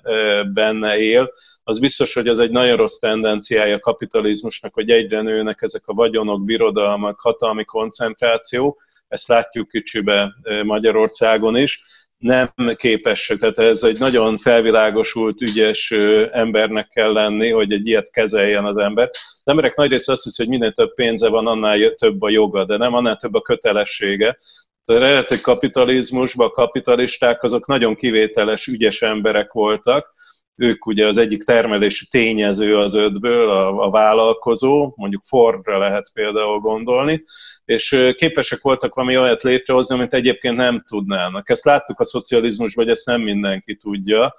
benne 0.66 0.98
él. 0.98 1.32
Az 1.64 1.78
biztos, 1.78 2.14
hogy 2.14 2.28
ez 2.28 2.38
egy 2.38 2.50
nagyon 2.50 2.76
rossz 2.76 2.98
tendenciája 2.98 3.74
a 3.74 3.80
kapitalizmusnak, 3.80 4.74
hogy 4.74 4.90
egyre 4.90 5.22
nőnek 5.22 5.62
ezek 5.62 5.82
a 5.86 5.92
vagyonok, 5.92 6.44
birodalmak, 6.44 7.20
hatalmi 7.20 7.64
koncentráció, 7.64 8.80
ezt 9.08 9.28
látjuk 9.28 9.68
kicsibe 9.68 10.34
Magyarországon 10.62 11.56
is, 11.56 11.82
nem 12.18 12.52
képes, 12.76 13.32
tehát 13.38 13.58
ez 13.58 13.82
egy 13.82 13.98
nagyon 13.98 14.36
felvilágosult, 14.36 15.40
ügyes 15.40 15.90
embernek 16.30 16.88
kell 16.88 17.12
lenni, 17.12 17.50
hogy 17.50 17.72
egy 17.72 17.86
ilyet 17.86 18.10
kezeljen 18.10 18.64
az 18.64 18.76
ember. 18.76 19.10
Az 19.12 19.42
emberek 19.44 19.76
nagy 19.76 19.90
része 19.90 20.12
azt 20.12 20.22
hiszi, 20.22 20.42
hogy 20.42 20.52
minél 20.52 20.72
több 20.72 20.94
pénze 20.94 21.28
van, 21.28 21.46
annál 21.46 21.94
több 21.94 22.22
a 22.22 22.30
joga, 22.30 22.64
de 22.64 22.76
nem 22.76 22.94
annál 22.94 23.16
több 23.16 23.34
a 23.34 23.40
kötelessége. 23.40 24.38
Tehát 24.84 25.02
a 25.02 25.04
eredeti 25.04 25.40
kapitalizmusban 25.40 26.46
a 26.46 26.50
kapitalisták 26.50 27.42
azok 27.42 27.66
nagyon 27.66 27.94
kivételes, 27.94 28.66
ügyes 28.66 29.02
emberek 29.02 29.52
voltak, 29.52 30.14
ők 30.56 30.86
ugye 30.86 31.06
az 31.06 31.16
egyik 31.16 31.42
termelési 31.42 32.06
tényező 32.10 32.76
az 32.76 32.94
ötből, 32.94 33.50
a, 33.50 33.84
a 33.84 33.90
vállalkozó, 33.90 34.92
mondjuk 34.96 35.22
Fordra 35.22 35.78
lehet 35.78 36.10
például 36.12 36.58
gondolni, 36.58 37.24
és 37.64 38.12
képesek 38.14 38.60
voltak 38.60 38.94
valami 38.94 39.18
olyat 39.18 39.42
létrehozni, 39.42 39.94
amit 39.94 40.14
egyébként 40.14 40.56
nem 40.56 40.82
tudnának. 40.86 41.50
Ezt 41.50 41.64
láttuk 41.64 42.00
a 42.00 42.04
szocializmusban, 42.04 42.84
hogy 42.84 42.92
ezt 42.92 43.06
nem 43.06 43.20
mindenki 43.20 43.76
tudja, 43.76 44.36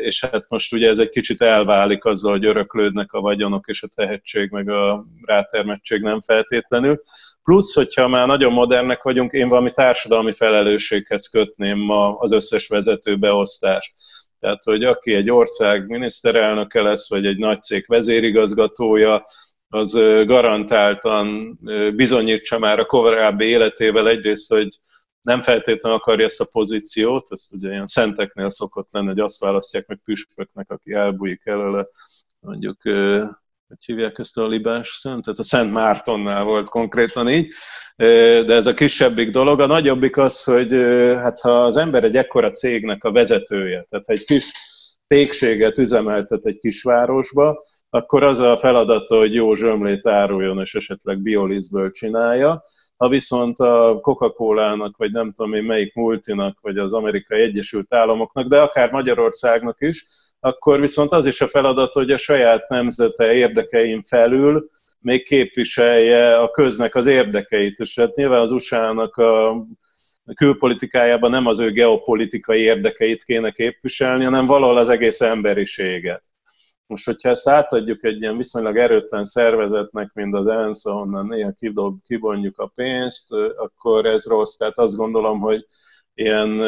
és 0.00 0.24
hát 0.24 0.44
most 0.48 0.72
ugye 0.72 0.88
ez 0.88 0.98
egy 0.98 1.08
kicsit 1.08 1.42
elválik 1.42 2.04
azzal, 2.04 2.30
hogy 2.30 2.44
öröklődnek 2.44 3.12
a 3.12 3.20
vagyonok 3.20 3.66
és 3.66 3.82
a 3.82 3.88
tehetség, 3.94 4.50
meg 4.50 4.68
a 4.68 5.04
rátermettség 5.22 6.00
nem 6.00 6.20
feltétlenül. 6.20 7.00
Plusz, 7.42 7.74
hogyha 7.74 8.08
már 8.08 8.26
nagyon 8.26 8.52
modernek 8.52 9.02
vagyunk, 9.02 9.32
én 9.32 9.48
valami 9.48 9.70
társadalmi 9.70 10.32
felelősséghez 10.32 11.26
kötném 11.28 11.78
ma 11.78 12.16
az 12.18 12.32
összes 12.32 12.68
vezető 12.68 13.18
beosztást 13.18 13.94
tehát, 14.46 14.64
hogy 14.64 14.84
aki 14.84 15.14
egy 15.14 15.30
ország 15.30 15.88
miniszterelnöke 15.88 16.82
lesz, 16.82 17.08
vagy 17.08 17.26
egy 17.26 17.38
nagy 17.38 17.62
cég 17.62 17.84
vezérigazgatója, 17.86 19.24
az 19.68 19.92
garantáltan 20.26 21.58
bizonyítsa 21.94 22.58
már 22.58 22.78
a 22.78 22.86
korábbi 22.86 23.44
életével 23.44 24.08
egyrészt, 24.08 24.52
hogy 24.52 24.68
nem 25.20 25.40
feltétlenül 25.42 25.98
akarja 25.98 26.24
ezt 26.24 26.40
a 26.40 26.48
pozíciót, 26.52 27.26
ez 27.30 27.48
ugye 27.52 27.68
ilyen 27.68 27.86
szenteknél 27.86 28.50
szokott 28.50 28.92
lenni, 28.92 29.06
hogy 29.06 29.20
azt 29.20 29.40
választják 29.40 29.86
meg 29.86 30.00
püspöknek, 30.04 30.70
aki 30.70 30.92
elbújik 30.92 31.42
előle, 31.44 31.86
mondjuk, 32.40 32.82
hogy 33.68 33.84
hívják 33.84 34.18
ezt 34.18 34.38
a 34.38 34.46
libás 34.46 34.88
szent, 34.88 35.24
tehát 35.24 35.38
a 35.38 35.42
Szent 35.42 35.72
Mártonnál 35.72 36.44
volt 36.44 36.68
konkrétan 36.68 37.28
így, 37.28 37.52
de 38.46 38.54
ez 38.54 38.66
a 38.66 38.74
kisebbik 38.74 39.30
dolog. 39.30 39.60
A 39.60 39.66
nagyobbik 39.66 40.16
az, 40.16 40.44
hogy 40.44 40.72
hát 41.16 41.40
ha 41.40 41.64
az 41.64 41.76
ember 41.76 42.04
egy 42.04 42.16
ekkora 42.16 42.50
cégnek 42.50 43.04
a 43.04 43.12
vezetője, 43.12 43.86
tehát 43.90 44.08
egy 44.08 44.24
kis 44.24 44.52
pékséget 45.06 45.78
üzemeltet 45.78 46.44
egy 46.44 46.58
kisvárosba, 46.58 47.58
akkor 47.90 48.24
az 48.24 48.40
a 48.40 48.56
feladata, 48.56 49.16
hogy 49.16 49.34
jó 49.34 49.54
zsömlét 49.54 50.06
áruljon, 50.06 50.60
és 50.60 50.74
esetleg 50.74 51.22
biolizből 51.22 51.90
csinálja. 51.90 52.62
Ha 52.96 53.08
viszont 53.08 53.58
a 53.58 53.98
Coca-Cola-nak, 54.00 54.96
vagy 54.96 55.12
nem 55.12 55.32
tudom 55.32 55.52
én 55.52 55.64
melyik 55.64 55.94
multinak, 55.94 56.58
vagy 56.60 56.78
az 56.78 56.92
Amerikai 56.92 57.40
Egyesült 57.40 57.94
Államoknak, 57.94 58.46
de 58.46 58.60
akár 58.60 58.90
Magyarországnak 58.90 59.76
is, 59.80 60.06
akkor 60.40 60.80
viszont 60.80 61.12
az 61.12 61.26
is 61.26 61.40
a 61.40 61.46
feladat, 61.46 61.92
hogy 61.92 62.10
a 62.10 62.16
saját 62.16 62.68
nemzete 62.68 63.32
érdekein 63.32 64.02
felül 64.02 64.66
még 65.00 65.24
képviselje 65.24 66.36
a 66.36 66.50
köznek 66.50 66.94
az 66.94 67.06
érdekeit. 67.06 67.78
És 67.78 67.98
hát 67.98 68.16
nyilván 68.16 68.40
az 68.40 68.50
USA-nak 68.50 69.16
a 69.16 69.66
külpolitikájában 70.34 71.30
nem 71.30 71.46
az 71.46 71.58
ő 71.58 71.70
geopolitikai 71.70 72.60
érdekeit 72.60 73.24
kéne 73.24 73.50
képviselni, 73.50 74.24
hanem 74.24 74.46
valahol 74.46 74.76
az 74.76 74.88
egész 74.88 75.20
emberiséget. 75.20 76.22
Most, 76.86 77.04
hogyha 77.04 77.28
ezt 77.28 77.48
átadjuk 77.48 78.04
egy 78.04 78.20
ilyen 78.20 78.36
viszonylag 78.36 78.78
erőtlen 78.78 79.24
szervezetnek, 79.24 80.10
mint 80.12 80.34
az 80.34 80.46
ENSZ, 80.46 80.86
ahonnan 80.86 81.26
néha 81.26 81.54
kibonjuk 82.04 82.58
a 82.58 82.66
pénzt, 82.74 83.32
akkor 83.56 84.06
ez 84.06 84.26
rossz. 84.26 84.56
Tehát 84.56 84.78
azt 84.78 84.96
gondolom, 84.96 85.40
hogy, 85.40 85.64
ilyen, 86.14 86.58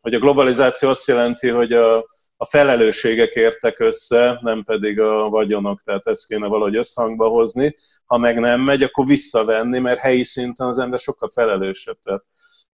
hogy 0.00 0.14
a 0.14 0.18
globalizáció 0.18 0.88
azt 0.88 1.08
jelenti, 1.08 1.48
hogy 1.48 1.72
a, 1.72 1.96
a 2.36 2.44
felelősségek 2.44 3.34
értek 3.34 3.80
össze, 3.80 4.38
nem 4.42 4.64
pedig 4.64 5.00
a 5.00 5.28
vagyonok, 5.28 5.82
tehát 5.82 6.06
ezt 6.06 6.26
kéne 6.26 6.46
valahogy 6.46 6.76
összhangba 6.76 7.28
hozni. 7.28 7.74
Ha 8.04 8.18
meg 8.18 8.40
nem 8.40 8.60
megy, 8.60 8.82
akkor 8.82 9.06
visszavenni, 9.06 9.78
mert 9.78 9.98
helyi 9.98 10.24
szinten 10.24 10.66
az 10.66 10.78
ember 10.78 10.98
sokkal 10.98 11.28
felelősebb. 11.28 11.98
Tehát 12.02 12.24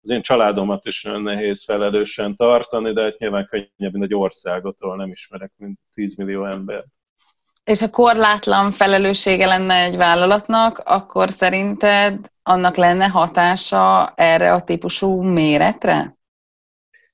az 0.03 0.11
én 0.11 0.23
családomat 0.23 0.87
is 0.87 1.03
nagyon 1.03 1.23
nehéz 1.23 1.65
felelősen 1.65 2.37
tartani, 2.37 2.93
de 2.93 3.03
hát 3.03 3.19
nyilván 3.19 3.47
könnyebb, 3.47 3.93
mint 3.93 4.05
egy 4.05 4.15
országot, 4.15 4.81
ahol 4.81 4.97
nem 4.97 5.11
ismerek, 5.11 5.53
mint 5.57 5.79
10 5.93 6.17
millió 6.17 6.47
ember. 6.47 6.85
És 7.65 7.83
a 7.83 7.91
korlátlan 7.91 8.71
felelőssége 8.71 9.47
lenne 9.47 9.75
egy 9.75 9.97
vállalatnak, 9.97 10.79
akkor 10.79 11.31
szerinted 11.31 12.31
annak 12.43 12.77
lenne 12.77 13.07
hatása 13.07 14.13
erre 14.17 14.53
a 14.53 14.63
típusú 14.63 15.23
méretre? 15.23 16.17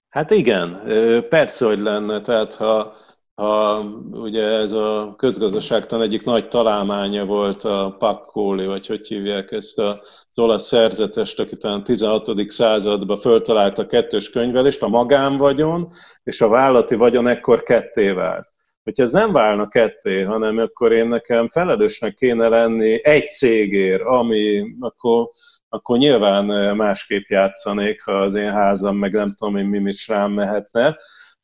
Hát 0.09 0.31
igen, 0.31 0.83
persze, 1.29 1.67
hogy 1.67 1.79
lenne. 1.79 2.21
Tehát 2.21 2.55
ha 2.55 2.97
a, 3.39 3.79
ugye 4.11 4.43
ez 4.43 4.73
a 4.73 5.15
közgazdaságtan 5.17 6.03
egyik 6.03 6.25
nagy 6.25 6.49
találmánya 6.49 7.25
volt 7.25 7.65
a 7.65 7.97
Paccoli, 7.99 8.67
vagy 8.67 8.87
hogy 8.87 9.07
hívják 9.07 9.53
ezt 9.53 9.79
a, 9.79 10.01
az 10.31 10.39
olasz 10.39 10.67
szerzetest, 10.67 11.41
aki 11.41 11.57
talán 11.57 11.85
16. 11.85 12.51
században 12.51 13.17
föltalálta 13.17 13.83
a 13.83 13.87
kettős 13.87 14.31
könyvelést, 14.31 14.83
a 14.83 14.89
magánvagyon 14.89 15.89
és 16.23 16.41
a 16.41 16.49
vállati 16.49 16.95
vagyon 16.95 17.27
ekkor 17.27 17.63
ketté 17.63 18.11
vált. 18.11 18.49
Hogyha 18.85 19.03
ez 19.03 19.13
nem 19.13 19.33
válna 19.33 19.69
ketté, 19.69 20.23
hanem 20.23 20.59
akkor 20.59 20.93
én 20.93 21.09
nekem 21.09 21.49
felelősnek 21.49 22.15
kéne 22.15 22.49
lenni 22.49 23.05
egy 23.05 23.31
cégért, 23.31 24.03
ami 24.03 24.65
akkor, 24.81 25.29
akkor 25.69 25.99
nyilván 25.99 26.77
másképp 26.77 27.29
játszanék, 27.29 28.03
ha 28.03 28.13
az 28.13 28.35
én 28.35 28.53
házam, 28.53 28.97
meg 28.97 29.13
nem 29.13 29.29
tudom 29.35 29.57
én 29.57 29.65
mi 29.65 29.89
is 29.89 30.09
rám 30.09 30.33
mehetne 30.33 30.97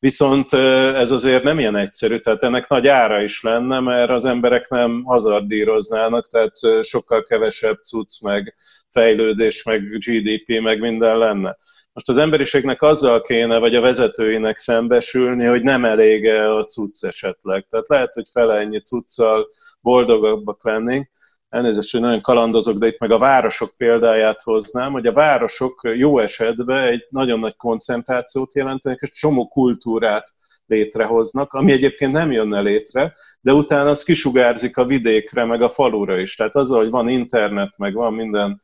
Viszont 0.03 0.53
ez 0.93 1.11
azért 1.11 1.43
nem 1.43 1.59
ilyen 1.59 1.75
egyszerű, 1.75 2.17
tehát 2.17 2.43
ennek 2.43 2.67
nagy 2.67 2.87
ára 2.87 3.21
is 3.21 3.41
lenne, 3.41 3.79
mert 3.79 4.09
az 4.09 4.25
emberek 4.25 4.69
nem 4.69 5.03
hazardíroznának, 5.03 6.27
tehát 6.27 6.51
sokkal 6.81 7.23
kevesebb 7.23 7.77
cucc, 7.83 8.21
meg 8.21 8.55
fejlődés, 8.91 9.63
meg 9.63 9.81
GDP, 9.81 10.61
meg 10.61 10.79
minden 10.79 11.17
lenne. 11.17 11.55
Most 11.93 12.09
az 12.09 12.17
emberiségnek 12.17 12.81
azzal 12.81 13.21
kéne, 13.21 13.57
vagy 13.57 13.75
a 13.75 13.81
vezetőinek 13.81 14.57
szembesülni, 14.57 15.45
hogy 15.45 15.61
nem 15.61 15.85
elég 15.85 16.27
a 16.27 16.63
cucc 16.63 17.03
esetleg. 17.03 17.65
Tehát 17.69 17.87
lehet, 17.87 18.13
hogy 18.13 18.29
fele 18.31 18.55
ennyi 18.55 18.81
cuccal 18.81 19.47
boldogabbak 19.81 20.63
lennénk, 20.63 21.09
elnézést, 21.53 21.91
hogy 21.91 22.01
nagyon 22.01 22.21
kalandozok, 22.21 22.77
de 22.77 22.87
itt 22.87 22.99
meg 22.99 23.11
a 23.11 23.17
városok 23.17 23.73
példáját 23.77 24.41
hoznám, 24.41 24.91
hogy 24.91 25.07
a 25.07 25.11
városok 25.11 25.81
jó 25.95 26.19
esetben 26.19 26.83
egy 26.87 27.07
nagyon 27.09 27.39
nagy 27.39 27.55
koncentrációt 27.55 28.55
jelentenek, 28.55 28.99
és 29.01 29.11
csomó 29.11 29.47
kultúrát 29.47 30.33
létrehoznak, 30.65 31.53
ami 31.53 31.71
egyébként 31.71 32.11
nem 32.11 32.31
jönne 32.31 32.61
létre, 32.61 33.13
de 33.41 33.53
utána 33.53 33.89
az 33.89 34.03
kisugárzik 34.03 34.77
a 34.77 34.85
vidékre, 34.85 35.45
meg 35.45 35.61
a 35.61 35.69
falura 35.69 36.19
is. 36.19 36.35
Tehát 36.35 36.55
az, 36.55 36.69
hogy 36.69 36.89
van 36.89 37.07
internet, 37.07 37.77
meg 37.77 37.93
van 37.93 38.13
minden 38.13 38.61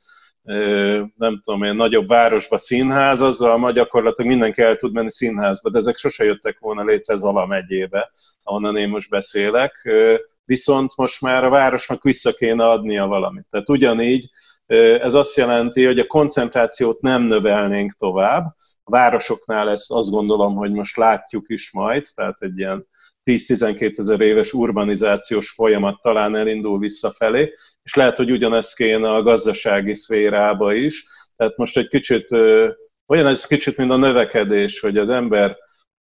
nem 1.16 1.42
tudom 1.44 1.64
én, 1.64 1.76
nagyobb 1.76 2.08
városba 2.08 2.58
színház, 2.58 3.22
azzal 3.22 3.58
ma 3.58 3.72
gyakorlatilag 3.72 4.32
mindenki 4.32 4.62
el 4.62 4.76
tud 4.76 4.94
menni 4.94 5.12
színházba, 5.12 5.70
de 5.70 5.78
ezek 5.78 5.96
sose 5.96 6.24
jöttek 6.24 6.60
volna 6.60 6.84
létre 6.84 7.16
Zala 7.16 7.46
megyébe, 7.46 8.10
ahonnan 8.44 8.78
én 8.78 8.90
most 8.90 9.10
beszélek 9.10 9.90
viszont 10.46 10.96
most 10.96 11.22
már 11.22 11.44
a 11.44 11.50
városnak 11.50 12.04
vissza 12.04 12.32
kéne 12.32 12.70
adnia 12.70 13.06
valamit. 13.06 13.46
Tehát 13.50 13.70
ugyanígy 13.70 14.30
ez 15.02 15.14
azt 15.14 15.38
jelenti, 15.38 15.86
hogy 15.86 16.00
a 16.00 16.08
koncentrációt 16.08 17.02
nem 17.02 17.22
növelnénk 17.22 17.94
tovább. 17.94 18.46
A 18.84 18.92
városoknál 18.92 19.70
ezt 19.70 19.92
azt 19.92 20.10
gondolom, 20.10 20.56
hogy 20.56 20.72
most 20.72 20.98
látjuk 20.98 21.46
is 21.50 21.72
majd, 21.72 22.06
tehát 22.14 22.42
egy 22.42 22.58
ilyen 22.58 22.88
10-12 23.30 24.00
ezer 24.00 24.22
éves 24.22 24.54
urbanizációs 24.54 25.52
folyamat 25.52 26.02
talán 26.02 26.36
elindul 26.36 26.80
visszafelé, 26.80 27.54
és 27.84 27.94
lehet, 27.94 28.18
hogy 28.18 28.32
ugyanezt 28.32 28.76
kéne 28.76 29.10
a 29.10 29.22
gazdasági 29.22 29.94
szférába 29.94 30.74
is. 30.74 31.06
Tehát 31.36 31.58
most 31.58 31.78
egy 31.78 31.88
kicsit, 31.88 32.32
olyan 33.08 33.28
ez 33.28 33.46
kicsit, 33.46 33.78
mint 33.78 33.92
a 33.92 33.98
növekedés, 33.98 34.80
hogy 34.80 34.98
az 34.98 35.10
ember 35.10 35.58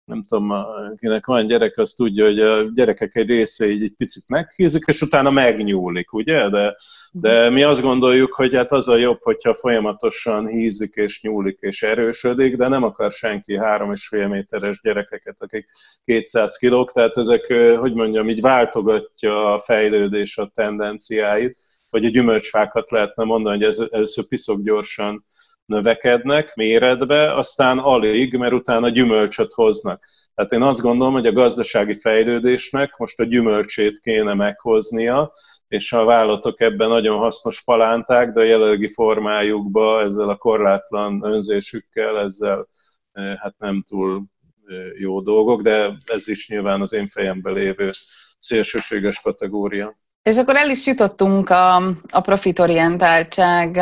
nem 0.09 0.23
tudom, 0.23 0.51
akinek 0.51 1.27
van 1.27 1.47
gyerek, 1.47 1.79
az 1.79 1.93
tudja, 1.93 2.25
hogy 2.25 2.41
a 2.41 2.63
gyerekek 2.75 3.15
egy 3.15 3.29
része 3.29 3.71
így 3.71 3.83
egy 3.83 3.95
picit 3.97 4.29
meghízik, 4.29 4.85
és 4.87 5.03
utána 5.03 5.31
megnyúlik, 5.31 6.13
ugye? 6.13 6.49
De, 6.49 6.77
de 7.13 7.51
mi 7.51 7.63
azt 7.63 7.81
gondoljuk, 7.81 8.35
hogy 8.35 8.55
hát 8.55 8.73
az 8.73 8.89
a 8.89 8.97
jobb, 8.97 9.19
hogyha 9.23 9.55
folyamatosan 9.55 10.47
hízik 10.47 10.95
és 10.95 11.23
nyúlik 11.23 11.59
és 11.61 11.83
erősödik, 11.83 12.57
de 12.57 12.69
nem 12.69 12.83
akar 12.83 13.13
senki 13.13 13.57
három 13.57 13.93
és 13.93 14.09
fél 14.09 14.29
méteres 14.29 14.81
gyerekeket, 14.81 15.37
akik 15.41 15.69
200 16.05 16.57
kilók, 16.57 16.93
tehát 16.93 17.17
ezek, 17.17 17.47
hogy 17.79 17.95
mondjam, 17.95 18.29
így 18.29 18.41
váltogatja 18.41 19.53
a 19.53 19.59
fejlődés 19.59 20.39
a 20.39 20.51
tendenciáit, 20.55 21.59
vagy 21.91 22.05
a 22.05 22.09
gyümölcsfákat 22.09 22.91
lehetne 22.91 23.25
mondani, 23.25 23.57
hogy 23.57 23.67
ez, 23.67 23.79
először 23.91 24.29
piszok 24.29 24.63
gyorsan 24.63 25.25
növekednek 25.69 26.55
méretbe, 26.55 27.35
aztán 27.35 27.79
alig, 27.79 28.37
mert 28.37 28.53
utána 28.53 28.89
gyümölcsöt 28.89 29.53
hoznak. 29.53 30.03
Tehát 30.35 30.53
én 30.53 30.63
azt 30.63 30.81
gondolom, 30.81 31.13
hogy 31.13 31.27
a 31.27 31.33
gazdasági 31.33 31.95
fejlődésnek 31.95 32.97
most 32.97 33.21
a 33.21 33.25
gyümölcsét 33.25 33.99
kéne 33.99 34.35
meghoznia, 34.35 35.31
és 35.69 35.93
a 35.93 36.05
vállalatok 36.05 36.61
ebben 36.61 36.89
nagyon 36.89 37.19
hasznos 37.19 37.65
palánták, 37.65 38.33
de 38.33 38.41
a 38.41 38.45
jelenlegi 38.45 38.89
formájukban 38.89 40.05
ezzel 40.07 40.29
a 40.29 40.37
korlátlan 40.37 41.25
önzésükkel, 41.25 42.19
ezzel 42.19 42.69
eh, 43.13 43.37
hát 43.37 43.55
nem 43.59 43.83
túl 43.83 44.25
eh, 44.67 45.01
jó 45.01 45.21
dolgok, 45.21 45.63
de 45.63 45.97
ez 46.07 46.29
is 46.29 46.49
nyilván 46.49 46.81
az 46.81 46.93
én 46.93 47.07
fejemben 47.07 47.53
lévő 47.53 47.91
szélsőséges 48.39 49.21
kategória. 49.21 49.99
És 50.29 50.37
akkor 50.37 50.57
el 50.57 50.71
is 50.71 50.87
jutottunk 50.87 51.51
a, 51.51 51.77
a 52.11 52.21
profitorientáltság 52.21 53.81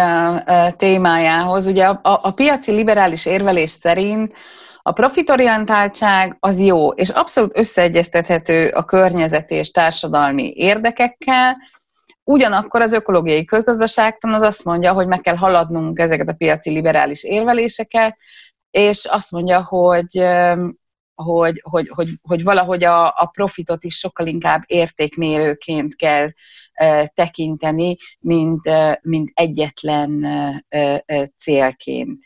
témájához. 0.77 1.67
Ugye 1.67 1.87
a, 1.87 2.01
a, 2.03 2.21
a 2.23 2.31
piaci 2.31 2.73
liberális 2.73 3.27
érvelés 3.27 3.71
szerint 3.71 4.33
a 4.83 4.93
profitorientáltság 4.93 6.37
az 6.41 6.61
jó, 6.61 6.91
és 6.91 7.09
abszolút 7.09 7.59
összeegyeztethető 7.59 8.69
a 8.69 8.85
környezeti 8.85 9.55
és 9.55 9.71
társadalmi 9.71 10.53
érdekekkel, 10.57 11.57
Ugyanakkor 12.29 12.81
az 12.81 12.93
ökológiai 12.93 13.45
közgazdaságtan 13.45 14.33
az 14.33 14.43
azt 14.43 14.65
mondja, 14.65 14.93
hogy 14.93 15.07
meg 15.07 15.21
kell 15.21 15.37
haladnunk 15.37 15.99
ezeket 15.99 16.29
a 16.29 16.33
piaci 16.33 16.71
liberális 16.71 17.25
érveléseket, 17.25 18.17
és 18.71 19.05
azt 19.05 19.31
mondja, 19.31 19.65
hogy 19.65 20.27
hogy, 21.17 21.61
hogy, 21.63 21.89
hogy, 21.89 22.09
hogy 22.23 22.43
valahogy 22.43 22.85
a, 22.85 23.07
a 23.07 23.29
profitot 23.33 23.85
is 23.85 23.97
sokkal 23.97 24.27
inkább 24.27 24.63
értékmérőként 24.67 25.97
kell 25.97 26.29
e, 26.73 27.07
tekinteni, 27.07 27.97
mint, 28.21 28.67
e, 28.67 29.01
mint 29.03 29.31
egyetlen 29.35 30.25
e, 30.69 31.05
célként. 31.37 32.23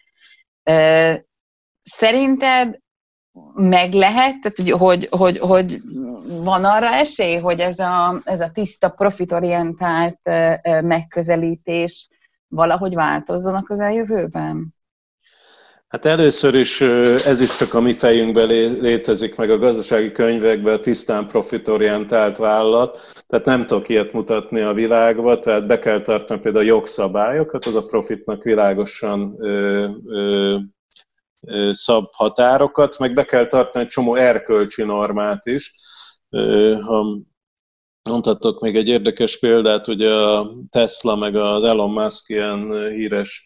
Szerinted 1.82 2.78
meg 3.54 3.92
lehet, 3.92 4.40
tehát 4.40 4.80
hogy, 4.80 5.06
hogy, 5.10 5.38
hogy 5.38 5.82
van 6.24 6.64
arra 6.64 6.86
esély, 6.86 7.36
hogy 7.36 7.60
ez 7.60 7.78
a, 7.78 8.20
ez 8.24 8.40
a 8.40 8.50
tiszta 8.50 8.88
profitorientált 8.88 10.20
megközelítés 10.82 12.08
valahogy 12.48 12.94
változzon 12.94 13.54
a 13.54 13.62
közeljövőben? 13.62 14.74
Hát 15.90 16.04
először 16.04 16.54
is 16.54 16.80
ez 17.24 17.40
is 17.40 17.56
csak 17.56 17.74
a 17.74 17.80
mi 17.80 17.92
fejünkben 17.92 18.46
létezik, 18.80 19.36
meg 19.36 19.50
a 19.50 19.58
gazdasági 19.58 20.12
könyvekben 20.12 20.74
a 20.74 20.78
tisztán 20.78 21.26
profitorientált 21.26 22.36
vállalat, 22.36 22.98
tehát 23.26 23.44
nem 23.44 23.66
tudok 23.66 23.88
ilyet 23.88 24.12
mutatni 24.12 24.60
a 24.60 24.72
világba, 24.72 25.38
tehát 25.38 25.66
be 25.66 25.78
kell 25.78 26.00
tartani 26.00 26.40
például 26.40 26.64
a 26.64 26.68
jogszabályokat, 26.68 27.64
az 27.64 27.74
a 27.74 27.84
profitnak 27.84 28.42
világosan 28.42 29.34
ö, 29.38 29.88
ö, 30.06 30.56
ö, 31.40 31.70
szab 31.72 32.04
határokat, 32.12 32.98
meg 32.98 33.14
be 33.14 33.24
kell 33.24 33.46
tartani 33.46 33.84
egy 33.84 33.90
csomó 33.90 34.14
erkölcsi 34.14 34.82
normát 34.82 35.46
is. 35.46 35.74
Ha 36.86 37.06
mondhatok 38.02 38.60
még 38.60 38.76
egy 38.76 38.88
érdekes 38.88 39.38
példát, 39.38 39.86
hogy 39.86 40.02
a 40.04 40.52
Tesla 40.70 41.16
meg 41.16 41.36
az 41.36 41.64
Elon 41.64 41.90
Musk 41.90 42.28
ilyen 42.28 42.88
híres 42.88 43.44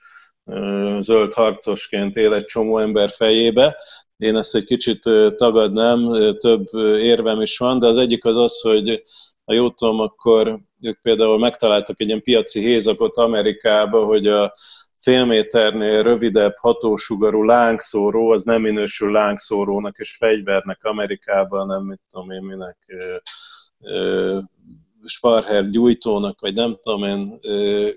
zöld 1.01 1.33
harcosként 1.33 2.17
él 2.17 2.35
egy 2.35 2.45
csomó 2.45 2.79
ember 2.79 3.11
fejébe. 3.11 3.77
Én 4.17 4.37
ezt 4.37 4.55
egy 4.55 4.65
kicsit 4.65 5.01
tagadnám, 5.37 6.09
több 6.37 6.67
érvem 6.99 7.41
is 7.41 7.59
van, 7.59 7.79
de 7.79 7.87
az 7.87 7.97
egyik 7.97 8.25
az 8.25 8.37
az, 8.37 8.61
hogy 8.61 9.03
ha 9.45 9.53
jól 9.53 9.75
tudom, 9.75 10.01
akkor 10.01 10.61
ők 10.81 11.01
például 11.01 11.39
megtaláltak 11.39 12.01
egy 12.01 12.07
ilyen 12.07 12.23
piaci 12.23 12.61
hézakot 12.61 13.17
Amerikába, 13.17 14.05
hogy 14.05 14.27
a 14.27 14.55
fél 14.99 15.25
méternél 15.25 16.03
rövidebb 16.03 16.55
hatósugarú 16.61 17.43
lángszóró, 17.43 18.31
az 18.31 18.45
nem 18.45 18.61
minősül 18.61 19.13
lángszórónak 19.13 19.99
és 19.99 20.17
fegyvernek 20.17 20.79
Amerikában, 20.85 21.67
nem 21.67 21.83
mit 21.83 22.01
tudom 22.11 22.31
én 22.31 22.43
minek 22.43 22.79
Sparher 25.07 25.71
gyújtónak, 25.71 26.41
vagy 26.41 26.55
nem 26.55 26.77
tudom 26.83 27.05
én, 27.05 27.39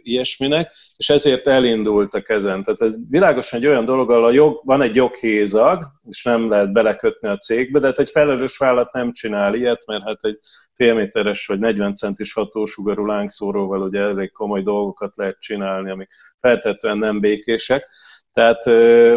ilyesminek, 0.03 0.73
és 0.97 1.09
ezért 1.09 1.47
elindultak 1.47 2.29
ezen. 2.29 2.63
Tehát 2.63 2.81
ez 2.81 2.95
világosan 3.09 3.59
egy 3.59 3.67
olyan 3.67 3.85
dolog, 3.85 4.11
ahol 4.11 4.25
a 4.25 4.31
jog, 4.31 4.61
van 4.63 4.81
egy 4.81 4.95
joghézag, 4.95 5.83
és 6.09 6.23
nem 6.23 6.49
lehet 6.49 6.73
belekötni 6.73 7.27
a 7.27 7.37
cégbe, 7.37 7.79
de 7.79 7.87
hát 7.87 7.99
egy 7.99 8.09
felelős 8.09 8.57
vállalat 8.57 8.93
nem 8.93 9.11
csinál 9.11 9.55
ilyet, 9.55 9.85
mert 9.85 10.03
hát 10.03 10.23
egy 10.23 10.39
félméteres 10.73 11.45
vagy 11.45 11.59
40 11.59 11.93
centis 11.93 12.33
hatósugarú 12.33 13.05
lángszóróval 13.05 13.81
ugye 13.81 13.99
elég 13.99 14.31
komoly 14.31 14.61
dolgokat 14.61 15.17
lehet 15.17 15.39
csinálni, 15.39 15.89
amik 15.89 16.09
feltetően 16.37 16.97
nem 16.97 17.19
békések. 17.19 17.87
Tehát 18.33 18.63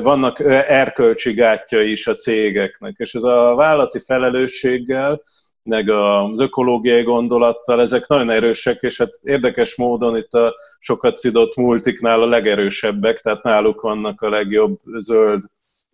vannak 0.02 0.40
erkölcsi 0.68 1.32
gátja 1.32 1.82
is 1.82 2.06
a 2.06 2.14
cégeknek, 2.14 2.94
és 2.96 3.14
ez 3.14 3.22
a 3.22 3.54
vállalati 3.54 3.98
felelősséggel, 3.98 5.22
meg 5.70 5.90
az 5.90 6.40
ökológiai 6.40 7.02
gondolattal, 7.02 7.80
ezek 7.80 8.06
nagyon 8.06 8.30
erősek, 8.30 8.80
és 8.80 8.98
hát 8.98 9.10
érdekes 9.22 9.76
módon 9.76 10.16
itt 10.16 10.32
a 10.32 10.54
sokat 10.78 11.16
szidott 11.16 11.56
multiknál 11.56 12.22
a 12.22 12.26
legerősebbek, 12.26 13.20
tehát 13.20 13.42
náluk 13.42 13.80
vannak 13.80 14.20
a 14.20 14.28
legjobb 14.28 14.78
zöld 14.98 15.42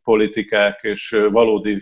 politikák 0.02 0.78
és 0.82 1.16
valódi 1.30 1.78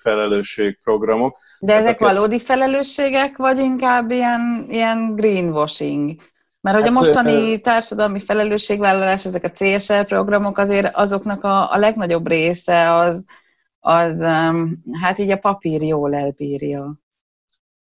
felelősségprogramok. 0.00 1.36
De 1.60 1.72
hát 1.72 1.82
ezek 1.82 1.98
valódi 1.98 2.34
ezt... 2.34 2.44
felelősségek, 2.44 3.36
vagy 3.36 3.58
inkább 3.58 4.10
ilyen, 4.10 4.66
ilyen 4.68 5.14
greenwashing? 5.14 6.20
Mert 6.60 6.76
hogy 6.76 6.86
hát, 6.86 6.96
a 6.96 6.98
mostani 6.98 7.60
társadalmi 7.60 8.18
felelősségvállalás, 8.18 9.24
ezek 9.26 9.44
a 9.44 9.50
CSR 9.50 10.04
programok 10.04 10.58
azért 10.58 10.96
azoknak 10.96 11.44
a, 11.44 11.72
a 11.72 11.78
legnagyobb 11.78 12.28
része 12.28 12.94
az, 12.94 13.24
az 13.80 14.20
hát 15.00 15.18
így 15.18 15.30
a 15.30 15.36
papír 15.36 15.82
jól 15.82 16.14
elbírja. 16.14 17.04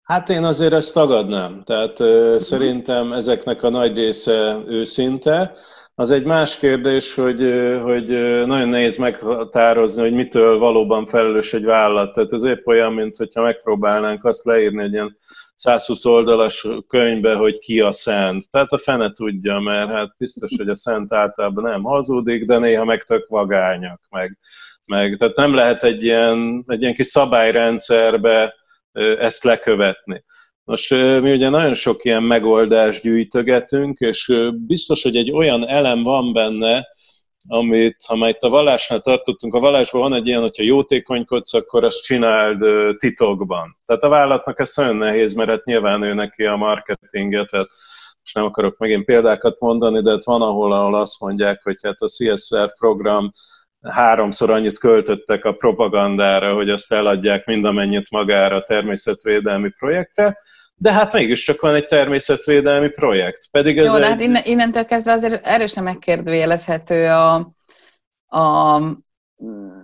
Hát 0.03 0.29
én 0.29 0.43
azért 0.43 0.73
ezt 0.73 0.93
tagadnám. 0.93 1.61
Tehát 1.63 1.99
uh, 1.99 2.37
szerintem 2.37 3.13
ezeknek 3.13 3.63
a 3.63 3.69
nagy 3.69 3.95
része 3.95 4.57
őszinte. 4.67 5.51
Az 5.95 6.11
egy 6.11 6.25
más 6.25 6.57
kérdés, 6.57 7.13
hogy, 7.13 7.39
hogy 7.83 8.05
nagyon 8.45 8.69
nehéz 8.69 8.97
meghatározni, 8.97 10.01
hogy 10.01 10.13
mitől 10.13 10.57
valóban 10.57 11.05
felelős 11.05 11.53
egy 11.53 11.63
vállalat. 11.63 12.13
Tehát 12.13 12.33
ez 12.33 12.43
épp 12.43 12.65
olyan, 12.65 12.93
mint 12.93 13.15
hogyha 13.15 13.41
megpróbálnánk 13.41 14.25
azt 14.25 14.45
leírni 14.45 14.83
egy 14.83 14.93
ilyen 14.93 15.15
120 15.55 16.05
oldalas 16.05 16.67
könyvbe, 16.87 17.35
hogy 17.35 17.57
ki 17.57 17.79
a 17.79 17.91
szent. 17.91 18.49
Tehát 18.49 18.71
a 18.71 18.77
fene 18.77 19.11
tudja, 19.11 19.59
mert 19.59 19.89
hát 19.89 20.15
biztos, 20.17 20.51
hogy 20.57 20.69
a 20.69 20.75
szent 20.75 21.13
általában 21.13 21.63
nem 21.63 21.83
hazudik, 21.83 22.45
de 22.45 22.57
néha 22.57 22.85
meg 22.85 23.03
tök 23.03 23.27
vagányak. 23.27 24.01
Meg, 24.09 24.37
meg. 24.85 25.15
Tehát 25.15 25.35
nem 25.35 25.53
lehet 25.53 25.83
egy 25.83 26.03
ilyen, 26.03 26.63
egy 26.67 26.81
ilyen 26.81 26.93
kis 26.93 27.05
szabályrendszerbe 27.05 28.53
ezt 29.19 29.43
lekövetni. 29.43 30.23
Most 30.63 30.89
mi 30.91 31.32
ugye 31.32 31.49
nagyon 31.49 31.73
sok 31.73 32.03
ilyen 32.03 32.23
megoldást 32.23 33.01
gyűjtögetünk, 33.01 33.99
és 33.99 34.34
biztos, 34.53 35.03
hogy 35.03 35.15
egy 35.15 35.32
olyan 35.32 35.67
elem 35.67 36.03
van 36.03 36.34
benne, 36.34 36.88
amit, 37.47 37.95
ha 38.08 38.15
már 38.15 38.29
itt 38.29 38.41
a 38.41 38.49
vallásnál 38.49 38.99
tartottunk, 38.99 39.53
a 39.53 39.60
vallásban 39.60 40.01
van 40.01 40.13
egy 40.13 40.27
ilyen, 40.27 40.41
hogyha 40.41 40.63
jótékonykodsz, 40.63 41.53
akkor 41.53 41.84
azt 41.84 42.03
csináld 42.03 42.58
titokban. 42.97 43.77
Tehát 43.86 44.03
a 44.03 44.10
vállalatnak 44.10 44.60
ez 44.60 44.75
nagyon 44.75 44.95
nehéz, 44.95 45.34
mert 45.34 45.49
hát 45.49 45.65
nyilván 45.65 46.03
ő 46.03 46.13
neki 46.13 46.43
a 46.43 46.56
marketinget, 46.56 47.49
tehát 47.49 47.69
most 48.23 48.36
nem 48.36 48.43
akarok 48.43 48.77
megint 48.77 49.06
példákat 49.06 49.60
mondani, 49.60 50.01
de 50.01 50.12
hát 50.12 50.25
van, 50.25 50.41
ahol, 50.41 50.73
ahol 50.73 50.95
azt 50.95 51.19
mondják, 51.19 51.63
hogy 51.63 51.75
hát 51.84 52.01
a 52.01 52.08
CSR 52.08 52.73
program 52.79 53.29
háromszor 53.89 54.50
annyit 54.50 54.80
költöttek 54.80 55.46
a 55.46 55.54
propagandára, 55.54 56.54
hogy 56.54 56.69
azt 56.69 56.91
eladják 56.91 57.46
mindamennyit 57.46 58.12
magára 58.12 58.56
a 58.56 58.63
természetvédelmi 58.63 59.69
projektre, 59.80 60.38
de 60.76 60.93
hát 60.93 61.13
mégiscsak 61.13 61.62
van 61.62 61.76
egy 61.76 61.86
természetvédelmi 61.86 62.89
projekt. 62.89 63.48
Pedig 63.52 63.78
ez 63.78 63.86
Jó, 63.86 63.93
egy... 63.93 64.00
de 64.00 64.08
hát 64.08 64.22
innen, 64.22 64.43
innentől 64.46 64.86
kezdve 64.86 65.12
azért 65.12 65.46
erősen 65.46 65.84
megkérdőjelezhető 65.84 67.08
a, 67.08 67.54
a 68.38 68.82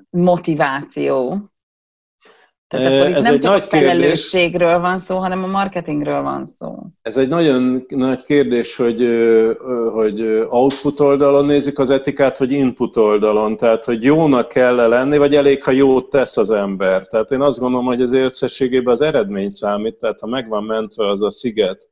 motiváció. 0.10 1.49
Tehát 2.70 2.94
akkor 2.94 3.10
itt 3.10 3.16
Ez 3.16 3.24
nem 3.24 3.34
egy 3.34 3.40
csak 3.40 3.52
nagy 3.52 3.62
a 3.62 3.66
felelősségről 3.66 4.68
kérdés. 4.68 4.82
van 4.82 5.00
szó, 5.00 5.18
hanem 5.18 5.44
a 5.44 5.48
marketingről 5.48 6.22
van 6.22 6.46
szó. 6.46 6.76
Ez 7.02 7.18
egy 7.18 7.28
nagyon 7.28 7.86
nagy 7.88 8.24
kérdés, 8.24 8.76
hogy, 8.76 9.08
hogy 9.94 10.22
output 10.50 11.00
oldalon 11.00 11.46
nézik 11.46 11.80
az 11.80 11.90
etikát, 11.90 12.38
vagy 12.38 12.52
input 12.52 12.98
oldalon. 12.98 13.58
Tehát, 13.58 13.86
hogy 13.86 14.04
jónak 14.04 14.48
kell 14.48 14.80
-e 14.80 14.88
lenni, 14.88 15.18
vagy 15.18 15.36
elég, 15.36 15.64
ha 15.64 15.72
jót 15.72 16.10
tesz 16.10 16.38
az 16.38 16.50
ember. 16.50 17.08
Tehát 17.08 17.32
én 17.32 17.42
azt 17.42 17.60
gondolom, 17.60 17.86
hogy 17.86 18.02
az 18.02 18.14
összességében 18.14 18.94
az 18.94 19.02
eredmény 19.02 19.50
számít, 19.50 19.96
tehát 19.96 20.20
ha 20.20 20.28
megvan 20.28 20.64
mentve 20.64 21.08
az 21.08 21.22
a 21.22 21.32
sziget, 21.32 21.90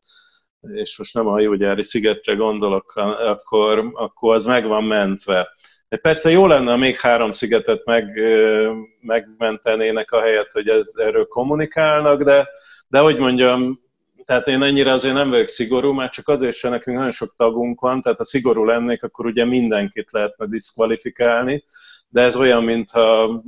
és 0.73 0.97
most 0.97 1.13
nem 1.13 1.27
a 1.27 1.31
hajógyári 1.31 1.83
szigetre 1.83 2.33
gondolok, 2.33 2.93
akkor, 3.25 3.91
akkor 3.93 4.35
az 4.35 4.45
meg 4.45 4.67
van 4.67 4.83
mentve. 4.83 5.47
De 5.89 5.97
persze 5.97 6.29
jó 6.29 6.47
lenne, 6.47 6.71
ha 6.71 6.77
még 6.77 6.99
három 6.99 7.31
szigetet 7.31 7.85
meg, 7.85 8.19
megmentenének 9.01 10.11
a 10.11 10.21
helyet, 10.21 10.51
hogy 10.51 10.67
ez, 10.67 10.87
erről 10.93 11.25
kommunikálnak, 11.25 12.23
de, 12.23 12.47
de 12.87 12.99
hogy 12.99 13.17
mondjam, 13.17 13.85
tehát 14.25 14.47
én 14.47 14.63
ennyire 14.63 14.91
azért 14.91 15.13
nem 15.13 15.29
vagyok 15.29 15.47
szigorú, 15.47 15.91
mert 15.91 16.13
csak 16.13 16.27
azért 16.27 16.55
sem 16.55 16.71
nekünk 16.71 16.97
nagyon 16.97 17.11
sok 17.11 17.33
tagunk 17.37 17.79
van, 17.79 18.01
tehát 18.01 18.17
ha 18.17 18.23
szigorú 18.23 18.63
lennék, 18.63 19.03
akkor 19.03 19.25
ugye 19.25 19.45
mindenkit 19.45 20.11
lehetne 20.11 20.45
diszkvalifikálni, 20.45 21.63
de 22.09 22.21
ez 22.21 22.35
olyan, 22.35 22.63
mintha 22.63 23.41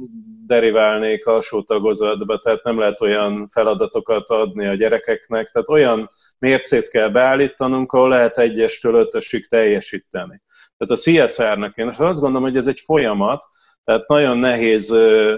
deriválnék 0.48 1.26
alsó 1.26 1.62
tagozatba, 1.62 2.40
tehát 2.40 2.64
nem 2.64 2.80
lehet 2.80 3.02
olyan 3.02 3.48
feladatokat 3.48 4.30
adni 4.30 4.68
a 4.68 4.74
gyerekeknek, 4.74 5.50
tehát 5.50 5.70
olyan 5.70 6.10
mércét 6.40 6.90
kell 6.90 7.10
beállítanunk, 7.10 7.92
ahol 7.92 8.10
lehet 8.10 8.38
egyestől 8.38 8.96
ötösig 8.96 9.48
teljesíteni. 9.48 10.42
Tehát 10.80 11.24
a 11.24 11.28
CSR-nek 11.28 11.76
én 11.76 11.88
azt 11.88 12.20
gondolom, 12.20 12.42
hogy 12.42 12.58
ez 12.58 12.68
egy 12.68 12.80
folyamat, 12.80 13.46
tehát 13.84 14.08
nagyon 14.08 14.38
nehéz 14.38 14.92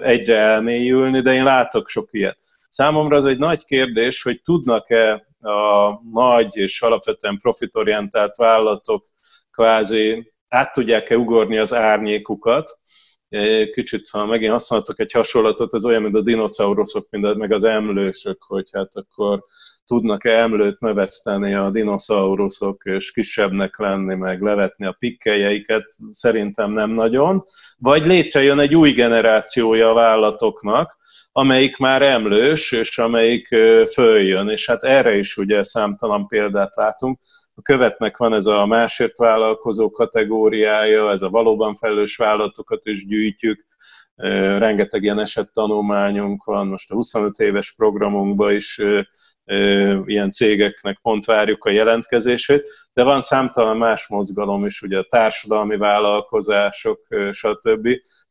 egyre 0.04 0.38
elmélyülni, 0.38 1.22
de 1.22 1.34
én 1.34 1.44
látok 1.44 1.88
sok 1.88 2.08
ilyet. 2.12 2.38
Számomra 2.70 3.18
az 3.18 3.26
egy 3.26 3.38
nagy 3.38 3.66
kérdés, 3.66 4.24
hogy 4.24 4.42
tudnak-e 4.42 5.28
a 5.42 6.00
nagy 6.12 6.58
és 6.58 6.82
alapvetően 6.82 7.40
profitorientált 7.42 8.36
vállalatok 8.36 9.08
kvázi 9.52 10.34
át 10.50 10.74
tudják-e 10.74 11.18
ugorni 11.18 11.58
az 11.58 11.74
árnyékukat, 11.74 12.80
Kicsit, 13.74 14.10
ha 14.10 14.26
megint 14.26 14.52
használtok 14.52 15.00
egy 15.00 15.12
hasonlatot, 15.12 15.74
ez 15.74 15.86
olyan, 15.86 16.02
mint 16.02 16.16
a 16.16 16.22
dinoszauruszok, 16.22 17.08
mint 17.10 17.36
meg 17.36 17.52
az 17.52 17.64
emlősök, 17.64 18.44
hogy 18.44 18.70
hát 18.74 18.96
akkor 18.96 19.44
tudnak-e 19.86 20.32
emlőt 20.32 20.80
növeszteni 20.80 21.54
a 21.54 21.70
dinoszauruszok, 21.70 22.82
és 22.84 23.12
kisebbnek 23.12 23.78
lenni, 23.78 24.16
meg 24.16 24.42
levetni 24.42 24.86
a 24.86 24.96
pikkeljeiket, 25.00 25.96
szerintem 26.10 26.72
nem 26.72 26.90
nagyon. 26.90 27.44
Vagy 27.78 28.06
létrejön 28.06 28.60
egy 28.60 28.76
új 28.76 28.92
generációja 28.92 29.90
a 29.90 29.94
vállalatoknak, 29.94 31.00
amelyik 31.32 31.78
már 31.78 32.02
emlős, 32.02 32.72
és 32.72 32.98
amelyik 32.98 33.48
följön, 33.92 34.50
és 34.50 34.66
hát 34.66 34.84
erre 34.84 35.18
is 35.18 35.38
ugye 35.38 35.64
számtalan 35.64 36.28
példát 36.28 36.76
látunk. 36.76 37.20
A 37.56 37.62
követnek 37.62 38.18
van 38.18 38.34
ez 38.34 38.46
a 38.46 38.66
másért 38.66 39.18
vállalkozó 39.18 39.90
kategóriája, 39.90 41.12
ez 41.12 41.22
a 41.22 41.30
valóban 41.30 41.74
felelős 41.74 42.16
vállalatokat 42.16 42.82
is 42.84 43.06
gyűjtjük, 43.06 43.66
rengeteg 44.58 45.04
ilyen 45.04 45.20
esettanulmányunk 45.20 46.44
van, 46.44 46.68
most 46.68 46.92
a 46.92 46.96
25 46.96 47.38
éves 47.38 47.74
programunkban 47.76 48.54
is 48.54 48.82
ilyen 50.06 50.32
cégeknek 50.32 51.00
pont 51.02 51.26
várjuk 51.26 51.66
a 51.66 51.70
jelentkezését, 51.70 52.68
de 52.94 53.04
van 53.04 53.22
számtalan 53.22 53.78
más 53.78 54.08
mozgalom 54.08 54.66
is, 54.66 54.82
ugye 54.82 54.98
a 54.98 55.08
társadalmi 55.10 55.78
vállalkozások, 55.78 57.08
stb. 57.32 57.84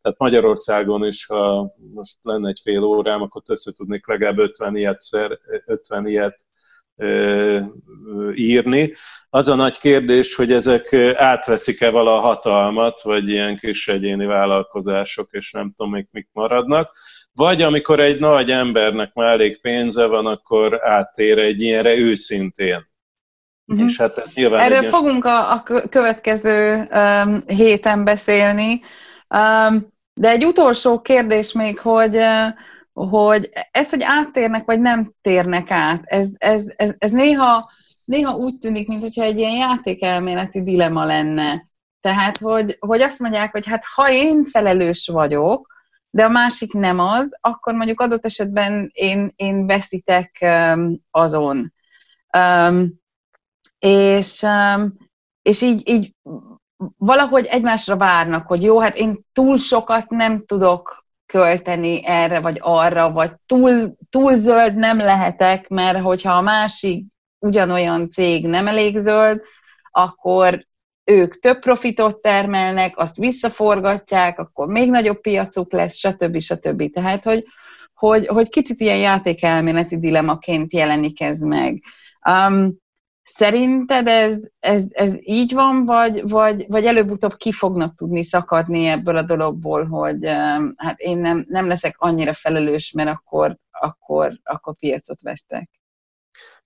Tehát 0.02 0.18
Magyarországon 0.18 1.06
is, 1.06 1.26
ha 1.26 1.74
most 1.94 2.16
lenne 2.22 2.48
egy 2.48 2.61
fél 2.62 2.83
órám, 2.83 3.22
akkor 3.22 3.42
össze 3.46 3.72
tudnék 3.72 4.06
legalább 4.06 4.38
50 4.38 4.76
ilyet, 4.76 5.00
szer, 5.00 5.38
50 5.66 6.06
ilyet 6.06 6.46
írni. 8.34 8.92
Az 9.30 9.48
a 9.48 9.54
nagy 9.54 9.78
kérdés, 9.78 10.34
hogy 10.34 10.52
ezek 10.52 10.92
átveszik-e 11.14 11.90
vala 11.90 12.16
a 12.16 12.20
hatalmat, 12.20 13.02
vagy 13.02 13.28
ilyen 13.28 13.56
kis 13.56 13.88
egyéni 13.88 14.26
vállalkozások, 14.26 15.28
és 15.30 15.52
nem 15.52 15.72
tudom, 15.76 15.92
még 15.92 16.06
mik 16.10 16.28
maradnak. 16.32 16.96
Vagy 17.32 17.62
amikor 17.62 18.00
egy 18.00 18.18
nagy 18.18 18.50
embernek 18.50 19.12
már 19.12 19.32
elég 19.32 19.60
pénze 19.60 20.06
van, 20.06 20.26
akkor 20.26 20.80
áttér 20.88 21.38
egy 21.38 21.60
ilyenre 21.60 21.94
őszintén. 21.94 22.88
Uh-huh. 23.66 23.86
És 23.86 23.96
hát 23.96 24.18
ez 24.18 24.34
nyilván 24.34 24.60
Erről 24.60 24.84
egy 24.84 24.90
fogunk 24.90 25.24
a, 25.24 25.52
a 25.52 25.62
következő 25.90 26.88
um, 26.92 27.42
héten 27.46 28.04
beszélni. 28.04 28.80
Um, 29.28 29.88
de 30.14 30.28
egy 30.28 30.44
utolsó 30.44 31.00
kérdés 31.00 31.52
még, 31.52 31.78
hogy 31.78 32.16
uh, 32.16 32.48
hogy 32.92 33.50
ez, 33.70 33.90
hogy 33.90 34.03
áttérnek, 34.03 34.64
vagy 34.64 34.81
nem 34.81 35.14
térnek 35.20 35.70
át, 35.70 36.03
ez, 36.05 36.29
ez, 36.38 36.72
ez, 36.76 36.94
ez 36.98 37.11
néha, 37.11 37.68
néha 38.05 38.35
úgy 38.35 38.55
tűnik, 38.61 38.88
mintha 38.88 39.22
egy 39.22 39.38
ilyen 39.38 39.57
játékelméleti 39.57 40.62
dilema 40.62 41.05
lenne. 41.05 41.62
Tehát, 42.00 42.38
hogy, 42.38 42.76
hogy 42.79 43.00
azt 43.00 43.18
mondják, 43.18 43.53
hogy 43.53 43.66
hát 43.66 43.85
ha 43.94 44.11
én 44.11 44.44
felelős 44.44 45.09
vagyok, 45.12 45.68
de 46.11 46.24
a 46.24 46.29
másik 46.29 46.72
nem 46.72 46.98
az, 46.98 47.37
akkor 47.40 47.74
mondjuk 47.74 48.00
adott 48.00 48.24
esetben 48.24 48.90
én, 48.92 49.33
én 49.37 49.66
veszítek 49.66 50.38
um, 50.40 51.00
azon. 51.11 51.72
Um, 52.38 53.00
és, 53.79 54.42
um, 54.42 54.94
és 55.42 55.62
így, 55.62 55.88
így 55.88 56.14
valahogy 56.96 57.44
egymásra 57.44 57.96
várnak, 57.96 58.46
hogy 58.46 58.62
jó, 58.62 58.81
hát 58.81 58.96
én 58.96 59.24
túl 59.33 59.57
sokat 59.57 60.11
nem 60.11 60.44
tudok 60.46 60.99
költeni 61.30 62.00
erre 62.04 62.40
vagy 62.40 62.58
arra, 62.60 63.12
vagy 63.12 63.30
túl, 63.46 63.94
túl 64.10 64.34
zöld 64.34 64.76
nem 64.76 64.98
lehetek, 64.98 65.68
mert 65.68 65.98
hogyha 65.98 66.32
a 66.32 66.40
másik 66.40 67.04
ugyanolyan 67.38 68.10
cég 68.10 68.46
nem 68.46 68.66
elég 68.66 68.98
zöld, 68.98 69.42
akkor 69.90 70.66
ők 71.04 71.38
több 71.38 71.58
profitot 71.58 72.20
termelnek, 72.20 72.98
azt 72.98 73.16
visszaforgatják, 73.16 74.38
akkor 74.38 74.66
még 74.66 74.90
nagyobb 74.90 75.20
piacuk 75.20 75.72
lesz, 75.72 75.96
stb. 75.96 76.40
stb. 76.40 76.90
Tehát, 76.90 77.24
hogy, 77.24 77.44
hogy, 77.94 78.26
hogy 78.26 78.48
kicsit 78.48 78.80
ilyen 78.80 78.98
játékelméleti 78.98 79.98
dilemaként 79.98 80.72
jelenik 80.72 81.20
ez 81.20 81.38
meg. 81.40 81.82
Um, 82.28 82.76
Szerinted 83.22 84.06
ez, 84.06 84.38
ez, 84.59 84.85
ez 84.90 85.14
így 85.20 85.54
van, 85.54 85.85
vagy, 85.85 86.28
vagy, 86.28 86.64
vagy 86.68 86.85
előbb-utóbb 86.85 87.35
ki 87.35 87.52
fognak 87.52 87.94
tudni 87.94 88.22
szakadni 88.22 88.87
ebből 88.87 89.16
a 89.16 89.22
dologból, 89.22 89.85
hogy 89.85 90.24
hát 90.76 91.00
én 91.00 91.18
nem, 91.18 91.46
nem 91.48 91.66
leszek 91.66 91.94
annyira 91.98 92.33
felelős, 92.33 92.92
mert 92.92 93.09
akkor, 93.09 93.56
akkor, 93.70 94.33
akkor 94.42 94.74
piacot 94.76 95.22
vesztek? 95.22 95.70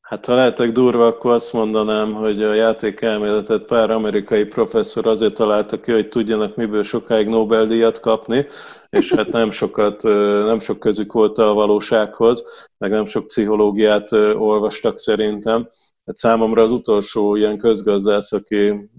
Hát 0.05 0.27
ha 0.27 0.35
lehetek 0.35 0.73
durva, 0.73 1.07
akkor 1.07 1.33
azt 1.33 1.53
mondanám, 1.53 2.13
hogy 2.13 2.43
a 2.43 2.55
játékelméletet 2.55 3.63
pár 3.63 3.91
amerikai 3.91 4.45
professzor 4.45 5.07
azért 5.07 5.35
találta 5.35 5.81
ki, 5.81 5.93
hogy 5.93 6.09
tudjanak 6.09 6.57
miből 6.57 6.83
sokáig 6.83 7.27
Nobel-díjat 7.27 8.01
kapni, 8.01 8.47
és 8.91 9.13
hát 9.13 9.29
nem 9.29 9.51
sokat, 9.51 10.03
nem 10.45 10.59
sok 10.59 10.79
közük 10.79 11.13
volt 11.13 11.39
a 11.39 11.53
valósághoz, 11.53 12.69
meg 12.79 12.91
nem 12.91 13.07
sok 13.07 13.27
pszichológiát 13.27 14.13
olvastak 14.13 14.99
szerintem. 14.99 15.69
Hát 16.07 16.17
számomra 16.17 16.63
az 16.63 16.71
utolsó 16.71 17.35
ilyen 17.37 17.59
közgazdász, 17.59 18.33
aki 18.33 18.91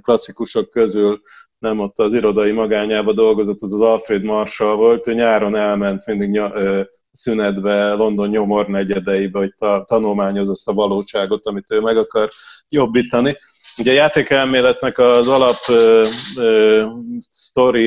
klasszikusok 0.00 0.70
közül 0.70 1.20
nem 1.58 1.78
ott 1.78 1.98
az 1.98 2.12
irodai 2.14 2.52
magányába 2.52 3.12
dolgozott, 3.12 3.62
az 3.62 3.72
az 3.72 3.80
Alfred 3.80 4.22
Marshall 4.22 4.74
volt, 4.74 5.06
ő 5.06 5.14
nyáron 5.14 5.56
elment 5.56 6.06
mindig 6.06 6.30
ny- 6.30 6.88
szünetbe 7.10 7.92
London 7.92 8.28
nyomor 8.28 8.68
negyedeibe, 8.68 9.38
hogy 9.38 9.54
ta- 9.54 9.86
tanulmányozza 9.86 10.70
a 10.70 10.74
valóságot, 10.74 11.46
amit 11.46 11.70
ő 11.70 11.80
meg 11.80 11.96
akar 11.96 12.28
jobbítani. 12.68 13.36
Ugye 13.80 13.90
a 13.90 13.94
játékelméletnek 13.94 14.98
az 14.98 15.28
alap 15.28 15.56
ö, 15.68 16.86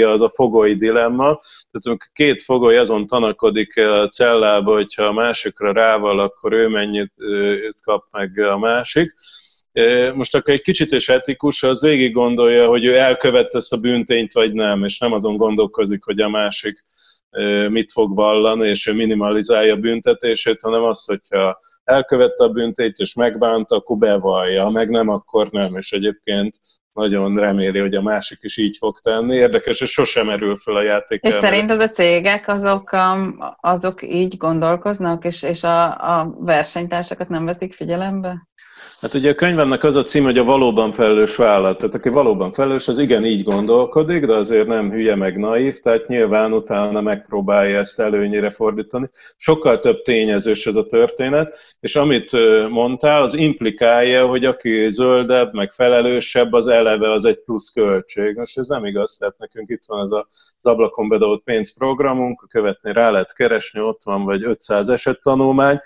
az 0.06 0.21
a 0.21 0.29
fogoly 0.29 0.73
dilemma, 0.73 1.39
tehát 1.71 2.12
két 2.13 2.41
fogoly 2.41 2.77
azon 2.77 3.08
tanakodik 3.08 3.77
a 3.77 4.08
cellába, 4.08 4.73
hogyha 4.73 5.03
a 5.03 5.12
másikra 5.12 5.71
rával, 5.71 6.19
akkor 6.19 6.53
ő 6.53 6.67
mennyit 6.67 7.12
ö, 7.17 7.56
kap 7.84 8.06
meg 8.12 8.39
a 8.39 8.58
másik. 8.58 9.13
Most 10.13 10.36
akkor 10.36 10.53
egy 10.53 10.62
kicsit 10.62 10.91
is 10.91 11.10
etikus, 11.10 11.63
az 11.63 11.82
végig 11.82 12.13
gondolja, 12.13 12.67
hogy 12.67 12.86
ő 12.86 12.97
elkövette 12.97 13.58
ezt 13.58 13.73
a 13.73 13.77
bűntényt, 13.77 14.34
vagy 14.34 14.53
nem, 14.53 14.84
és 14.84 14.99
nem 14.99 15.13
azon 15.13 15.38
gondolkozik, 15.38 16.03
hogy 16.03 16.19
a 16.19 16.29
másik 16.29 16.84
mit 17.69 17.91
fog 17.91 18.15
vallani, 18.15 18.69
és 18.69 18.88
ő 18.88 18.93
minimalizálja 18.93 19.74
a 19.74 19.78
büntetését, 19.78 20.62
hanem 20.62 20.84
azt, 20.84 21.08
hogyha 21.08 21.58
elkövette 21.84 22.43
a 22.43 22.50
büntényt, 22.50 22.98
és 22.98 23.13
megbánta, 23.13 23.76
akkor 23.76 23.98
bevallja, 23.98 24.63
ha 24.63 24.72
meg 24.72 24.89
nem, 24.89 25.10
akkor 25.10 25.50
nem, 25.50 25.76
és 25.76 25.91
egyébként 25.91 26.58
nagyon 26.93 27.36
reméli, 27.36 27.80
hogy 27.80 27.96
a 27.96 28.02
másik 28.02 28.38
is 28.41 28.58
így 28.58 28.78
fog 28.78 29.00
tenni. 29.00 29.36
Érdekes, 29.36 29.82
és 29.82 29.89
sosem 29.91 30.30
erül 30.30 30.56
föl 30.56 30.76
a 30.76 30.84
játék. 30.84 31.24
És 31.24 31.34
szerinted 31.34 31.82
a 31.82 31.89
cégek 31.89 32.48
azok, 32.48 32.91
um, 32.91 33.38
azok 33.60 34.02
így 34.02 34.38
gondolkoznak, 34.38 35.26
és, 35.26 35.43
és 35.43 35.63
a, 35.63 35.84
a 36.19 36.36
versenytársakat 36.39 37.30
nem 37.30 37.46
veszik 37.46 37.74
figyelembe? 37.74 38.48
Hát 39.02 39.13
ugye 39.13 39.32
a 39.32 39.36
könyvemnek 39.36 39.84
az 39.84 39.96
a 39.96 40.04
cím, 40.04 40.24
hogy 40.24 40.38
a 40.38 40.43
valóban 40.43 40.91
felelős 40.91 41.36
vállalat. 41.36 41.78
Tehát 41.78 41.96
aki 41.96 42.10
valóban 42.10 42.52
felelős, 42.52 42.88
az 42.88 43.00
igen 43.00 43.26
így 43.26 43.43
gondolkodik, 43.43 44.26
de 44.26 44.34
azért 44.34 44.67
nem 44.67 44.91
hülye 44.91 45.15
meg 45.15 45.38
naív, 45.38 45.80
tehát 45.80 46.08
nyilván 46.08 46.54
utána 46.54 47.02
megpróbálja 47.02 47.78
ezt 47.78 48.00
előnyére 48.00 48.50
fordítani. 48.50 49.10
Sokkal 49.38 49.79
több 49.79 50.02
tényezős 50.02 50.65
ez 50.65 50.75
a 50.75 50.86
történet, 50.86 51.54
és 51.79 51.96
amit 51.96 52.31
mondtál, 52.69 53.21
az 53.21 53.34
implikálja, 53.34 54.27
hogy 54.27 54.46
aki 54.46 54.90
zöldebb, 54.90 55.54
meg 55.54 55.71
felelősebb, 55.71 56.54
az 56.54 56.67
eleve 56.67 57.12
az 57.12 57.25
egy 57.25 57.40
plusz 57.40 57.69
költség. 57.69 58.36
Most 58.36 58.58
ez 58.58 58.67
nem 58.67 58.86
igaz, 58.86 59.17
tehát 59.17 59.38
nekünk 59.38 59.69
itt 59.69 59.84
van 59.88 60.02
ez 60.02 60.12
az 60.12 60.65
ablakon 60.65 61.10
bedobott 61.10 61.44
pénzprogramunk, 61.44 62.46
követni 62.50 62.94
rá 62.94 63.10
lehet 63.10 63.34
keresni, 63.34 63.81
ott 63.81 64.02
van 64.04 64.23
vagy 64.23 64.44
500 64.44 64.90
eset 64.90 65.21
tanulmány, 65.21 65.79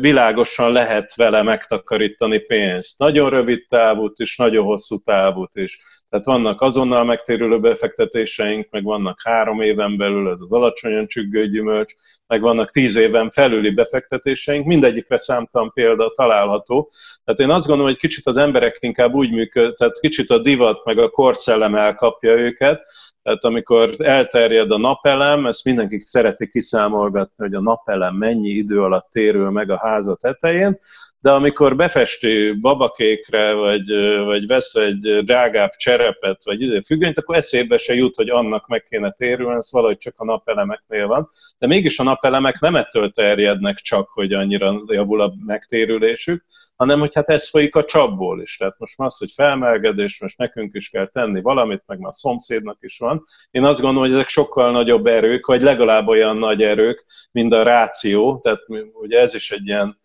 világosan 0.00 0.72
lehet 0.72 1.14
vele 1.14 1.42
megtakarítani 1.42 2.38
pénzt. 2.38 2.98
Nagyon 2.98 3.30
rövid 3.30 3.66
távút 3.66 4.18
és 4.18 4.36
nagyon 4.36 4.64
hosszú 4.64 4.98
távút 4.98 5.54
is. 5.54 5.78
Tehát 6.08 6.24
vannak 6.24 6.60
azonnal 6.60 7.04
megtérülő 7.04 7.60
befektetéseink, 7.60 8.70
meg 8.70 8.84
vannak 8.84 9.20
három 9.24 9.60
éven 9.60 9.96
belül, 9.96 10.30
ez 10.30 10.40
az 10.40 10.52
alacsonyan 10.52 11.06
csüggő 11.06 11.48
gyümölcs, 11.48 11.92
meg 12.26 12.40
vannak 12.40 12.70
tíz 12.70 12.96
éven 12.96 13.30
felüli 13.30 13.70
befektetéseink, 13.70 14.66
mindegyikre 14.66 15.16
számtalan 15.16 15.70
példa 15.72 16.12
található. 16.14 16.90
Tehát 17.24 17.40
én 17.40 17.50
azt 17.50 17.66
gondolom, 17.66 17.90
hogy 17.90 18.00
kicsit 18.00 18.26
az 18.26 18.36
emberek 18.36 18.76
inkább 18.80 19.14
úgy 19.14 19.30
működ, 19.30 19.74
tehát 19.74 20.00
kicsit 20.00 20.30
a 20.30 20.38
divat 20.38 20.84
meg 20.84 20.98
a 20.98 21.08
korszellem 21.08 21.74
elkapja 21.74 22.30
őket, 22.30 22.82
tehát 23.24 23.44
amikor 23.44 23.94
elterjed 23.98 24.70
a 24.70 24.78
napelem, 24.78 25.46
ezt 25.46 25.64
mindenki 25.64 25.98
szereti 26.00 26.48
kiszámolgatni, 26.48 27.44
hogy 27.44 27.54
a 27.54 27.60
napelem 27.60 28.14
mennyi 28.14 28.48
idő 28.48 28.82
alatt 28.82 29.10
térül 29.10 29.50
meg 29.50 29.70
a 29.70 29.78
háza 29.78 30.14
tetején, 30.14 30.76
de 31.24 31.30
amikor 31.30 31.76
befesti 31.76 32.52
babakékre, 32.60 33.52
vagy, 33.52 33.90
vagy 34.24 34.46
vesz 34.46 34.74
egy 34.74 35.24
drágább 35.24 35.70
cserepet, 35.76 36.44
vagy 36.44 36.80
függönyt, 36.84 37.18
akkor 37.18 37.36
eszébe 37.36 37.76
se 37.76 37.94
jut, 37.94 38.16
hogy 38.16 38.28
annak 38.28 38.66
meg 38.66 38.82
kéne 38.82 39.10
térülni, 39.10 39.56
ez 39.56 39.72
valahogy 39.72 39.96
csak 39.96 40.14
a 40.16 40.24
napelemeknél 40.24 41.06
van. 41.06 41.26
De 41.58 41.66
mégis 41.66 41.98
a 41.98 42.02
napelemek 42.02 42.58
nem 42.58 42.76
ettől 42.76 43.10
terjednek 43.10 43.76
csak, 43.76 44.08
hogy 44.08 44.32
annyira 44.32 44.82
javul 44.86 45.20
a 45.20 45.34
megtérülésük, 45.46 46.44
hanem 46.76 46.98
hogy 46.98 47.14
hát 47.14 47.28
ez 47.28 47.48
folyik 47.50 47.76
a 47.76 47.84
csapból 47.84 48.40
is. 48.40 48.56
Tehát 48.56 48.78
most 48.78 48.94
az, 48.96 49.18
hogy 49.18 49.32
felmelgedés, 49.34 50.20
most 50.20 50.38
nekünk 50.38 50.74
is 50.74 50.88
kell 50.88 51.06
tenni 51.06 51.40
valamit, 51.40 51.82
meg 51.86 51.98
már 51.98 52.10
a 52.10 52.12
szomszédnak 52.12 52.78
is 52.80 52.98
van. 52.98 53.22
Én 53.50 53.64
azt 53.64 53.80
gondolom, 53.80 54.08
hogy 54.08 54.14
ezek 54.14 54.28
sokkal 54.28 54.70
nagyobb 54.70 55.06
erők, 55.06 55.46
vagy 55.46 55.62
legalább 55.62 56.08
olyan 56.08 56.36
nagy 56.36 56.62
erők, 56.62 57.04
mint 57.32 57.52
a 57.52 57.62
ráció, 57.62 58.40
tehát 58.42 58.60
ugye 58.92 59.20
ez 59.20 59.34
is 59.34 59.50
egy 59.50 59.66
ilyen 59.66 59.98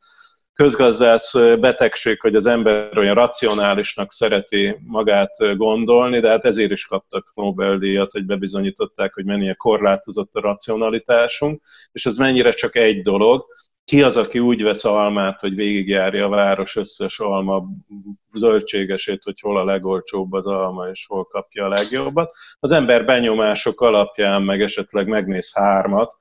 közgazdász 0.63 1.33
betegség, 1.59 2.19
hogy 2.19 2.35
az 2.35 2.45
ember 2.45 2.97
olyan 2.97 3.15
racionálisnak 3.15 4.11
szereti 4.11 4.77
magát 4.85 5.55
gondolni, 5.57 6.19
de 6.19 6.29
hát 6.29 6.45
ezért 6.45 6.71
is 6.71 6.85
kaptak 6.85 7.31
Nobel-díjat, 7.35 8.11
hogy 8.11 8.25
bebizonyították, 8.25 9.13
hogy 9.13 9.25
mennyire 9.25 9.53
korlátozott 9.53 10.33
a 10.33 10.41
racionalitásunk, 10.41 11.61
és 11.91 12.05
ez 12.05 12.17
mennyire 12.17 12.49
csak 12.49 12.75
egy 12.75 13.01
dolog, 13.01 13.45
ki 13.83 14.03
az, 14.03 14.17
aki 14.17 14.39
úgy 14.39 14.63
vesz 14.63 14.85
almát, 14.85 15.39
hogy 15.39 15.55
végigjárja 15.55 16.25
a 16.25 16.29
város 16.29 16.75
összes 16.75 17.19
alma 17.19 17.63
zöldségesét, 18.33 19.23
hogy 19.23 19.39
hol 19.39 19.57
a 19.57 19.65
legolcsóbb 19.65 20.33
az 20.33 20.47
alma, 20.47 20.89
és 20.89 21.05
hol 21.07 21.25
kapja 21.25 21.65
a 21.65 21.69
legjobbat. 21.69 22.33
Az 22.59 22.71
ember 22.71 23.05
benyomások 23.05 23.81
alapján 23.81 24.41
meg 24.41 24.61
esetleg 24.61 25.07
megnéz 25.07 25.53
hármat, 25.53 26.17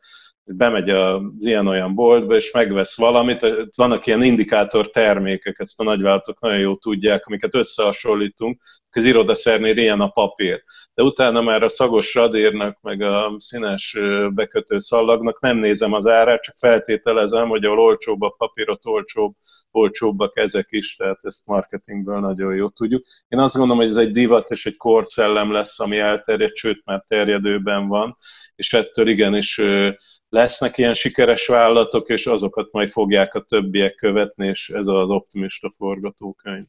bemegy 0.57 0.91
az 0.91 1.23
ilyen-olyan 1.39 1.95
boltba, 1.95 2.35
és 2.35 2.51
megvesz 2.53 2.97
valamit, 2.97 3.47
vannak 3.75 4.07
ilyen 4.07 4.23
indikátor 4.23 4.91
termékek, 4.91 5.59
ezt 5.59 5.81
a 5.81 5.85
nagyvállalatok 5.85 6.41
nagyon 6.41 6.59
jól 6.59 6.79
tudják, 6.79 7.27
amiket 7.27 7.55
összehasonlítunk, 7.55 8.61
az 8.99 9.05
irodaszernél 9.05 9.77
ilyen 9.77 10.01
a 10.01 10.09
papír. 10.09 10.63
De 10.95 11.03
utána 11.03 11.41
már 11.41 11.63
a 11.63 11.69
szagos 11.69 12.15
radírnak, 12.15 12.79
meg 12.81 13.03
a 13.03 13.35
színes 13.37 13.99
bekötő 14.35 14.79
szallagnak 14.79 15.41
nem 15.41 15.57
nézem 15.57 15.93
az 15.93 16.07
árát, 16.07 16.43
csak 16.43 16.55
feltételezem, 16.59 17.49
hogy 17.49 17.65
ahol 17.65 17.79
olcsóbb 17.79 18.21
a 18.21 18.35
papír, 18.39 18.71
ott 18.71 18.87
olcsóbb, 18.87 19.35
olcsóbbak 19.71 20.37
ezek 20.37 20.67
is, 20.71 20.97
tehát 20.97 21.19
ezt 21.25 21.47
marketingből 21.47 22.21
nagyon 22.21 22.55
jól 22.55 22.71
tudjuk. 22.71 23.05
Én 23.29 23.39
azt 23.39 23.57
gondolom, 23.57 23.83
hogy 23.83 23.91
ez 23.91 23.97
egy 23.97 24.11
divat 24.11 24.51
és 24.51 24.67
egy 24.67 24.77
korszellem 24.77 25.53
lesz, 25.53 25.81
ami 25.81 25.99
elterjed, 25.99 26.55
sőt 26.55 26.85
már 26.85 27.05
terjedőben 27.09 27.89
van, 27.89 28.17
és 28.57 28.73
ettől 28.73 29.09
igenis 29.09 29.61
lesznek 30.29 30.79
ilyen 30.79 30.95
sikeres 30.95 31.47
vállalatok, 31.47 32.09
és 32.09 32.27
azokat 32.27 32.73
majd 32.73 32.89
fogják 32.89 33.35
a 33.35 33.41
többiek 33.41 33.95
követni, 33.95 34.47
és 34.47 34.69
ez 34.69 34.87
az 34.87 35.09
optimista 35.09 35.73
forgatókönyv. 35.77 36.65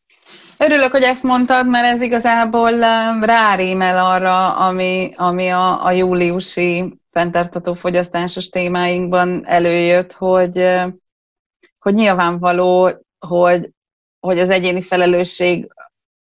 Örülök, 0.57 0.91
hogy 0.91 1.03
ezt 1.03 1.24
mondtad, 1.24 1.68
mert 1.68 1.86
ez 1.86 2.01
igazából 2.01 2.74
um, 2.74 3.24
rárémel 3.24 4.05
arra, 4.05 4.55
ami, 4.55 5.12
ami 5.16 5.49
a, 5.49 5.86
a 5.86 5.91
júliusi 5.91 6.99
fenntartató 7.12 7.74
fogyasztásos 7.74 8.49
témáinkban 8.49 9.45
előjött, 9.45 10.14
hogy, 10.14 10.57
uh, 10.57 10.88
hogy 11.80 11.93
nyilvánvaló, 11.93 12.91
hogy, 13.28 13.70
hogy 14.20 14.39
az 14.39 14.49
egyéni 14.49 14.82
felelősség 14.82 15.68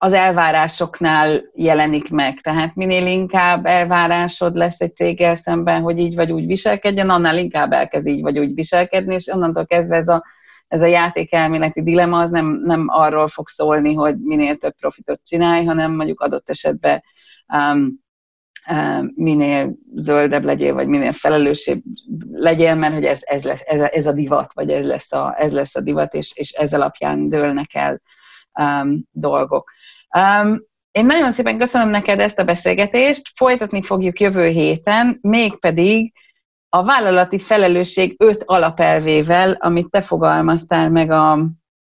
az 0.01 0.13
elvárásoknál 0.13 1.43
jelenik 1.55 2.11
meg. 2.11 2.41
Tehát 2.41 2.75
minél 2.75 3.07
inkább 3.07 3.67
elvárásod 3.67 4.57
lesz 4.57 4.81
egy 4.81 4.95
céggel 4.95 5.35
szemben, 5.35 5.83
hogy 5.83 5.99
így 5.99 6.15
vagy 6.15 6.33
úgy 6.33 6.47
viselkedjen, 6.47 7.11
annál 7.11 7.39
inkább 7.39 7.73
elkezd 7.73 8.07
így 8.07 8.21
vagy 8.21 8.39
úgy 8.39 8.55
viselkedni, 8.55 9.15
és 9.15 9.27
onnantól 9.27 9.67
kezdve 9.67 9.97
ez 9.97 10.09
a, 10.09 10.25
ez 10.69 10.81
a 10.81 10.87
játékelméleti 10.87 11.83
dilema 11.83 12.21
az 12.21 12.31
nem, 12.31 12.61
nem 12.65 12.85
arról 12.89 13.29
fog 13.29 13.49
szólni, 13.49 13.95
hogy 13.95 14.19
minél 14.19 14.57
több 14.57 14.75
profitot 14.75 15.21
csinálj, 15.25 15.65
hanem 15.65 15.95
mondjuk 15.95 16.21
adott 16.21 16.51
esetben 16.51 17.03
um, 17.53 18.01
um, 18.71 19.13
minél 19.15 19.77
zöldebb 19.95 20.45
legyél, 20.45 20.75
vagy 20.75 20.87
minél 20.87 21.13
felelősebb 21.13 21.83
legyél, 22.31 22.75
mert 22.75 22.95
hogy 22.95 23.05
ez, 23.05 23.21
ez, 23.23 23.45
lesz, 23.45 23.63
ez, 23.65 23.81
ez 23.81 24.07
a 24.07 24.13
divat, 24.13 24.55
vagy 24.55 24.71
ez 24.71 24.87
lesz 24.87 25.13
a, 25.13 25.35
ez 25.39 25.53
lesz 25.53 25.77
a 25.77 25.81
divat, 25.81 26.15
és, 26.15 26.33
és 26.35 26.51
ez 26.51 26.75
alapján 26.75 27.29
dőlnek 27.29 27.75
el 27.75 28.01
um, 28.59 29.05
dolgok. 29.11 29.71
Um, 30.17 30.67
én 30.91 31.07
nagyon 31.07 31.33
szépen 31.33 31.59
köszönöm 31.59 31.89
neked 31.89 32.21
ezt 32.21 32.39
a 32.39 32.45
beszélgetést, 32.45 33.33
folytatni 33.35 33.83
fogjuk 33.83 34.21
jövő 34.21 34.49
héten, 34.49 35.19
mégpedig 35.21 36.13
a 36.69 36.85
vállalati 36.85 37.39
felelősség 37.39 38.15
öt 38.19 38.43
alapelvével, 38.47 39.53
amit 39.53 39.91
te 39.91 40.01
fogalmaztál 40.01 40.91
meg 40.91 41.11
a, 41.11 41.33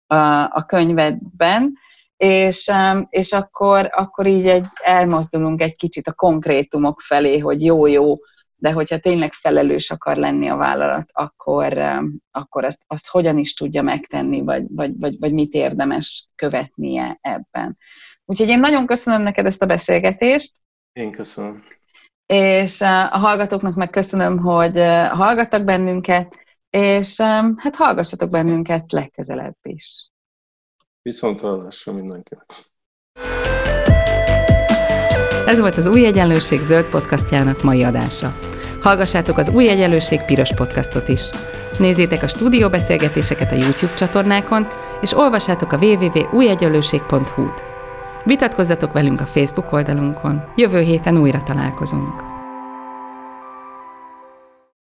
a, 0.06 0.42
a 0.50 0.64
könyvedben, 0.66 1.72
és, 2.16 2.70
és 3.08 3.32
akkor, 3.32 3.88
akkor 3.92 4.26
így 4.26 4.46
egy, 4.46 4.66
elmozdulunk 4.82 5.62
egy 5.62 5.76
kicsit 5.76 6.06
a 6.06 6.12
konkrétumok 6.12 7.00
felé, 7.00 7.38
hogy 7.38 7.64
jó-jó, 7.64 8.18
de 8.56 8.72
hogyha 8.72 8.98
tényleg 8.98 9.32
felelős 9.32 9.90
akar 9.90 10.16
lenni 10.16 10.48
a 10.48 10.56
vállalat, 10.56 11.08
akkor, 11.12 11.78
akkor 12.30 12.64
azt, 12.64 12.82
azt 12.86 13.08
hogyan 13.08 13.38
is 13.38 13.54
tudja 13.54 13.82
megtenni, 13.82 14.42
vagy, 14.42 14.64
vagy, 14.68 14.92
vagy, 14.98 15.18
vagy 15.18 15.32
mit 15.32 15.52
érdemes 15.54 16.28
követnie 16.34 17.18
ebben. 17.20 17.78
Úgyhogy 18.24 18.48
én 18.48 18.60
nagyon 18.60 18.86
köszönöm 18.86 19.22
neked 19.22 19.46
ezt 19.46 19.62
a 19.62 19.66
beszélgetést. 19.66 20.52
Én 20.92 21.12
köszönöm. 21.12 21.64
És 22.26 22.80
a 22.80 23.18
hallgatóknak 23.18 23.74
meg 23.74 23.90
köszönöm, 23.90 24.38
hogy 24.38 24.76
hallgattak 25.10 25.64
bennünket, 25.64 26.38
és 26.70 27.20
hát 27.56 27.76
hallgassatok 27.76 28.30
bennünket 28.30 28.92
legközelebb 28.92 29.56
is. 29.62 30.10
Viszont 31.02 31.40
hallásra 31.40 31.92
mindenkinek. 31.92 32.46
Ez 35.46 35.60
volt 35.60 35.76
az 35.76 35.86
Új 35.86 36.06
Egyenlőség 36.06 36.60
zöld 36.60 36.84
podcastjának 36.84 37.62
mai 37.62 37.82
adása. 37.82 38.38
Hallgassátok 38.80 39.36
az 39.36 39.48
Új 39.48 39.68
Egyenlőség 39.68 40.24
piros 40.24 40.54
podcastot 40.54 41.08
is. 41.08 41.28
Nézzétek 41.78 42.22
a 42.22 42.28
stúdióbeszélgetéseket 42.28 43.52
a 43.52 43.54
YouTube 43.54 43.94
csatornákon, 43.94 44.66
és 45.00 45.12
olvassátok 45.12 45.72
a 45.72 45.76
www.újegyenlőség.hu-t. 45.76 47.71
Vitatkozzatok 48.24 48.92
velünk 48.92 49.20
a 49.20 49.26
Facebook 49.26 49.72
oldalunkon. 49.72 50.44
Jövő 50.56 50.80
héten 50.80 51.18
újra 51.18 51.42
találkozunk. 51.42 52.31